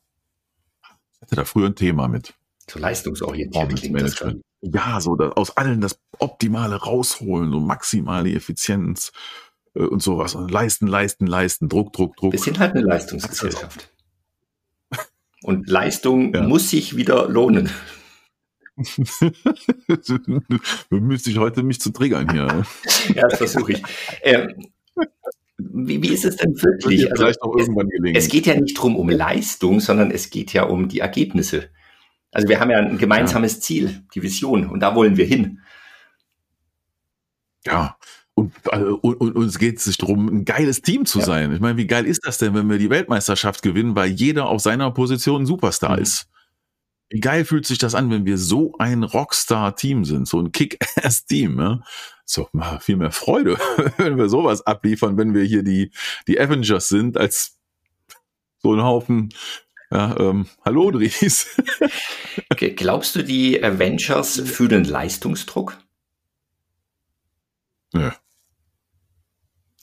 hatte 1.27 1.37
da 1.37 1.45
früher 1.45 1.67
ein 1.67 1.75
Thema 1.75 2.09
mit. 2.09 2.35
So 2.71 2.79
leistungsorientiert 2.79 3.77
klingt 3.77 4.01
das 4.01 4.15
dann. 4.17 4.41
Ja, 4.63 5.01
so 5.01 5.17
da, 5.17 5.31
aus 5.31 5.57
allen 5.57 5.81
das 5.81 6.01
Optimale 6.19 6.77
rausholen, 6.77 7.53
so 7.53 7.61
maximale 7.61 8.33
Effizienz 8.33 9.13
äh, 9.75 9.83
und 9.83 10.03
sowas. 10.03 10.35
Und 10.35 10.51
leisten, 10.51 10.87
leisten, 10.87 11.27
leisten, 11.27 11.69
Druck, 11.69 11.93
Druck, 11.93 12.17
Druck. 12.17 12.33
Wir 12.33 12.41
sind 12.41 12.59
halt 12.59 12.75
eine 12.75 12.83
Leistungsgesellschaft. 12.83 13.91
Und 15.43 15.69
Leistung 15.69 16.35
ja. 16.35 16.43
muss 16.43 16.71
sich 16.71 16.97
wieder 16.97 17.29
lohnen. 17.29 17.71
du 20.91 21.01
müsstest 21.01 21.39
heute 21.39 21.63
mich 21.63 21.81
zu 21.81 21.91
triggern 21.93 22.31
hier. 22.31 22.65
ja, 23.15 23.29
das 23.29 23.39
versuche 23.39 23.73
ich. 23.73 23.83
Ähm, 24.23 24.55
wie, 25.59 26.03
wie 26.03 26.13
ist 26.13 26.25
es 26.25 26.37
denn 26.37 26.55
wirklich? 26.63 27.11
Also, 27.11 27.27
es, 27.27 27.69
es, 28.15 28.29
geht 28.29 28.47
ja 28.47 28.59
nicht 28.59 28.75
drum 28.75 28.97
um 28.97 29.09
Leistung, 29.09 29.81
sondern 29.81 30.11
es 30.11 30.31
geht 30.31 30.53
ja 30.53 30.65
um 30.65 30.89
die 30.89 31.01
Ergebnisse. 31.01 31.71
Also 32.33 32.49
wir 32.49 32.61
haben 32.61 32.71
ja 32.71 32.79
ein 32.79 32.99
gemeinsames 32.99 33.55
ja. 33.55 33.61
Ziel, 33.61 34.03
die 34.15 34.23
Vision, 34.23 34.69
und 34.69 34.81
da 34.81 34.95
wollen 34.95 35.17
wir 35.17 35.25
hin. 35.25 35.61
Ja, 37.65 37.97
und 38.01 38.17
und, 38.37 38.53
äh, 38.71 38.77
und, 38.77 39.15
und 39.15 39.35
uns 39.35 39.59
geht 39.59 39.79
es 39.79 39.97
darum, 39.97 40.29
ein 40.29 40.45
geiles 40.45 40.83
Team 40.83 41.07
zu 41.07 41.21
ja. 41.21 41.25
sein. 41.25 41.53
Ich 41.53 41.61
meine, 41.61 41.79
wie 41.79 41.87
geil 41.87 42.07
ist 42.07 42.27
das 42.27 42.37
denn, 42.39 42.55
wenn 42.55 42.69
wir 42.69 42.79
die 42.79 42.91
Weltmeisterschaft 42.91 43.63
gewinnen, 43.63 43.97
weil 43.97 44.11
jeder 44.11 44.49
auf 44.49 44.61
seiner 44.61 44.91
Position 44.91 45.43
ein 45.43 45.47
Superstar 45.47 45.97
mhm. 45.97 46.03
ist? 46.03 46.29
Wie 47.09 47.21
geil 47.21 47.45
fühlt 47.45 47.67
sich 47.67 47.79
das 47.79 47.95
an, 47.95 48.11
wenn 48.11 48.27
wir 48.27 48.37
so 48.37 48.75
ein 48.79 49.05
Rockstar-Team 49.05 50.05
sind, 50.05 50.29
so 50.29 50.41
ein 50.41 50.53
Kick-Ass-Team? 50.53 51.59
Ja? 51.59 51.81
So 52.29 52.51
viel 52.81 52.97
mehr 52.97 53.13
Freude, 53.13 53.57
wenn 53.97 54.19
wir 54.19 54.29
sowas 54.29 54.67
abliefern, 54.67 55.17
wenn 55.17 55.33
wir 55.33 55.45
hier 55.45 55.63
die, 55.63 55.93
die 56.27 56.39
Avengers 56.39 56.89
sind, 56.89 57.17
als 57.17 57.59
so 58.59 58.75
ein 58.75 58.83
Haufen 58.83 59.31
ja, 59.91 60.19
ähm, 60.19 60.47
hallo 60.65 60.91
Dries. 60.91 61.57
Glaubst 62.57 63.15
du, 63.15 63.23
die 63.23 63.63
Avengers 63.63 64.41
fühlen 64.41 64.85
Leistungsdruck? 64.85 65.79
Nö. 67.93 68.11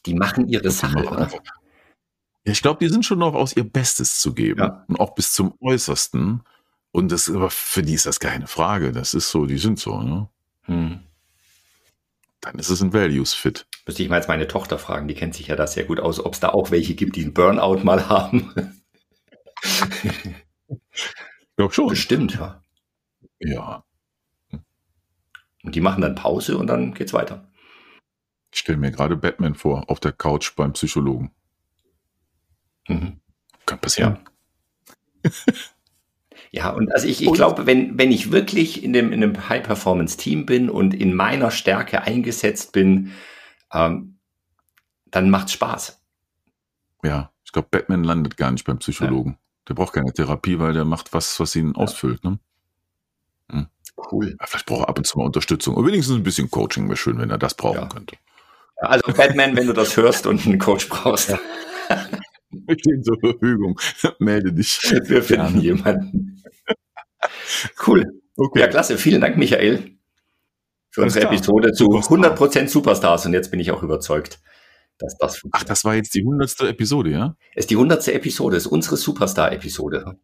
Die 0.06 0.14
machen 0.14 0.50
ihre 0.50 0.72
Sache, 0.72 1.06
oder? 1.06 1.30
Ja, 1.32 2.52
ich 2.52 2.62
glaube, 2.62 2.84
die 2.84 2.92
sind 2.92 3.06
schon 3.06 3.20
noch 3.20 3.34
aus 3.34 3.56
ihr 3.56 3.64
Bestes 3.64 4.20
zu 4.20 4.34
geben. 4.34 4.60
Ja. 4.60 4.84
Und 4.88 5.00
auch 5.00 5.16
bis 5.16 5.34
zum 5.34 5.56
Äußersten. 5.62 6.44
Und 6.92 7.12
das, 7.12 7.30
aber 7.30 7.50
für 7.50 7.82
die 7.82 7.94
ist 7.94 8.06
das 8.06 8.20
keine 8.20 8.48
Frage. 8.48 8.92
Das 8.92 9.14
ist 9.14 9.30
so, 9.30 9.46
die 9.46 9.58
sind 9.58 9.80
so, 9.80 10.02
ne? 10.02 10.30
Hm. 10.64 11.00
Dann 12.44 12.60
ist 12.60 12.70
es 12.70 12.82
ein 12.82 12.92
Values-Fit. 12.92 13.66
Müsste 13.88 14.04
ich 14.04 14.10
mal 14.10 14.18
jetzt 14.18 14.28
meine 14.28 14.50
Tochter 14.50 14.78
fragen, 14.78 15.08
die 15.08 15.16
kennt 15.16 15.34
sich 15.34 15.48
ja 15.48 15.56
da 15.56 15.66
sehr 15.66 15.86
gut 15.86 16.02
aus, 16.02 16.20
ob 16.20 16.34
es 16.34 16.42
da 16.42 16.50
auch 16.50 16.72
welche 16.72 16.94
gibt, 16.94 17.16
die 17.16 17.24
einen 17.24 17.34
Burnout 17.34 17.84
mal 17.86 18.10
haben. 18.10 18.54
ja, 21.58 21.72
schon. 21.72 21.88
Bestimmt, 21.88 22.36
ja. 22.36 22.62
Ja. 23.40 23.86
Und 25.64 25.74
die 25.74 25.80
machen 25.80 26.02
dann 26.02 26.16
Pause 26.16 26.58
und 26.58 26.68
dann 26.68 26.94
geht's 26.94 27.14
weiter. 27.14 27.50
Ich 28.52 28.60
stelle 28.60 28.78
mir 28.78 28.92
gerade 28.92 29.16
Batman 29.16 29.56
vor, 29.56 29.90
auf 29.90 30.02
der 30.02 30.12
Couch 30.12 30.54
beim 30.58 30.74
Psychologen. 30.74 31.32
Mhm. 32.90 33.22
Kann 33.66 33.80
passieren. 33.80 34.20
Ja. 35.24 35.32
Ja, 36.56 36.70
und 36.70 36.94
also 36.94 37.08
ich, 37.08 37.24
ich 37.24 37.34
glaube, 37.34 37.66
wenn, 37.66 37.98
wenn 37.98 38.12
ich 38.12 38.32
wirklich 38.32 38.84
in 38.84 38.94
dem, 38.94 39.12
in 39.12 39.24
einem 39.24 39.50
High-Performance-Team 39.50 40.46
bin 40.46 40.70
und 40.70 40.94
in 40.94 41.16
meiner 41.16 41.50
Stärke 41.50 42.04
eingesetzt 42.04 42.74
bin, 42.74 43.12
ähm, 43.74 44.20
dann 45.08 45.32
macht's 45.32 45.54
Spaß. 45.54 46.00
Ja, 47.04 47.32
ich 47.44 47.54
glaube, 47.54 47.70
Batman 47.72 48.04
landet 48.04 48.38
gar 48.38 48.52
nicht 48.52 48.66
beim 48.66 48.78
Psychologen. 48.78 49.32
Ja. 49.32 49.38
Der 49.70 49.74
braucht 49.74 49.94
keine 49.94 50.14
Therapie, 50.14 50.60
weil 50.60 50.74
der 50.74 50.86
macht 50.86 51.12
was, 51.12 51.40
was 51.40 51.56
ihn 51.56 51.70
ja. 51.70 51.74
ausfüllt. 51.74 52.24
Ne? 52.24 52.38
Hm. 53.52 53.66
Cool. 54.12 54.36
Ja, 54.40 54.46
vielleicht 54.46 54.68
braucht 54.68 54.82
er 54.82 54.90
ab 54.90 55.00
und 55.00 55.08
zu 55.08 55.18
mal 55.18 55.26
Unterstützung. 55.26 55.74
Und 55.74 55.88
wenigstens 55.88 56.16
ein 56.18 56.24
bisschen 56.24 56.52
Coaching 56.52 56.86
wäre 56.88 56.98
schön, 56.98 57.18
wenn 57.18 57.32
er 57.32 57.40
das 57.40 57.56
brauchen 57.56 57.90
könnte. 57.90 58.16
Also 58.76 59.12
Batman, 59.12 59.56
wenn 59.56 59.66
du 59.66 59.74
das 59.74 59.98
hörst 59.98 60.28
und 60.28 60.46
einen 60.46 60.60
Coach 60.60 60.88
brauchst. 60.88 61.36
Wir 62.68 62.78
stehen 62.80 63.04
zur 63.04 63.20
Verfügung. 63.20 63.80
Melde 64.20 64.54
dich. 64.54 64.80
Wir 65.06 65.24
finden 65.24 65.62
jemanden. 65.62 66.44
Cool. 67.86 68.22
Okay. 68.36 68.60
Ja, 68.60 68.68
klasse. 68.68 68.98
Vielen 68.98 69.22
Dank, 69.22 69.38
Michael, 69.38 69.98
für 70.90 71.02
unsere. 71.02 71.26
Episode 71.26 71.72
zu 71.72 71.86
Superstar. 71.86 72.36
100% 72.36 72.68
Superstars. 72.68 73.26
Und 73.26 73.34
jetzt 73.34 73.52
bin 73.52 73.60
ich 73.60 73.72
auch 73.72 73.84
überzeugt, 73.84 74.40
dass 74.98 75.18
das 75.18 75.38
funktioniert. 75.38 75.64
Ach, 75.66 75.68
das 75.68 75.86
war 75.86 75.96
jetzt 75.96 76.14
die 76.16 76.22
100. 76.22 76.62
Episode, 76.62 77.12
ja? 77.12 77.36
Ist 77.56 77.70
die 77.70 77.76
100. 77.76 78.08
Episode, 78.10 78.58
ist 78.58 78.68
unsere 78.68 78.98
Superstar-Episode. 78.98 80.18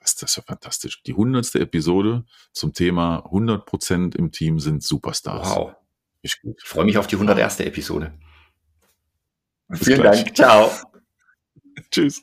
Das, 0.00 0.16
das 0.16 0.30
ist 0.30 0.36
ja 0.36 0.42
fantastisch. 0.42 1.02
Die 1.02 1.12
100. 1.12 1.54
Episode 1.56 2.24
zum 2.52 2.72
Thema 2.72 3.24
100% 3.26 4.16
im 4.16 4.32
Team 4.32 4.58
sind 4.58 4.82
Superstars. 4.82 5.56
Wow. 5.56 5.72
Ich, 6.22 6.38
ich 6.42 6.62
freue 6.64 6.84
mich 6.84 6.98
auf 6.98 7.06
die 7.06 7.16
101. 7.16 7.60
Episode. 7.60 8.12
Bis 9.68 9.84
Vielen 9.84 10.00
gleich. 10.00 10.24
Dank. 10.24 10.36
Ciao. 10.36 10.70
Tschüss. 11.90 12.22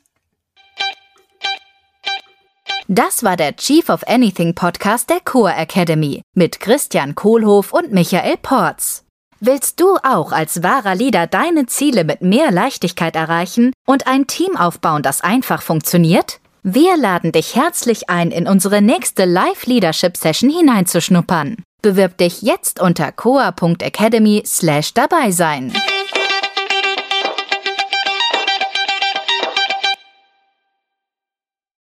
Das 2.90 3.24
war 3.24 3.36
der 3.36 3.56
Chief 3.58 3.90
of 3.90 4.08
Anything 4.08 4.56
Podcast 4.56 5.10
der 5.10 5.20
Core 5.20 5.54
Academy 5.54 6.22
mit 6.34 6.62
Christian 6.62 7.16
Kohlhoff 7.16 7.74
und 7.74 7.92
Michael 7.92 8.38
Porz. 8.38 9.04
Willst 9.40 9.80
du 9.82 9.98
auch 10.04 10.32
als 10.32 10.64
wahrer 10.64 10.96
Leader 10.96 11.28
deine 11.28 11.66
Ziele 11.66 12.06
mit 12.06 12.22
mehr 12.22 12.50
Leichtigkeit 12.52 13.16
erreichen 13.16 13.74
und 13.86 14.08
ein 14.08 14.26
Team 14.26 14.56
aufbauen, 14.56 15.04
das 15.04 15.22
einfach 15.22 15.62
funktioniert? 15.62 16.40
Wir 16.64 16.98
laden 16.98 17.32
dich 17.32 17.56
herzlich 17.56 18.10
ein, 18.10 18.32
in 18.32 18.48
unsere 18.48 18.82
nächste 18.82 19.26
Live 19.26 19.66
Leadership 19.66 20.18
Session 20.18 20.50
hineinzuschnuppern. 20.50 21.58
Bewirb 21.82 22.18
dich 22.18 22.42
jetzt 22.42 22.82
unter 22.82 23.12
coa.academy 23.12 24.44
slash 24.46 24.94
dabei 24.94 25.32
sein. 25.32 25.74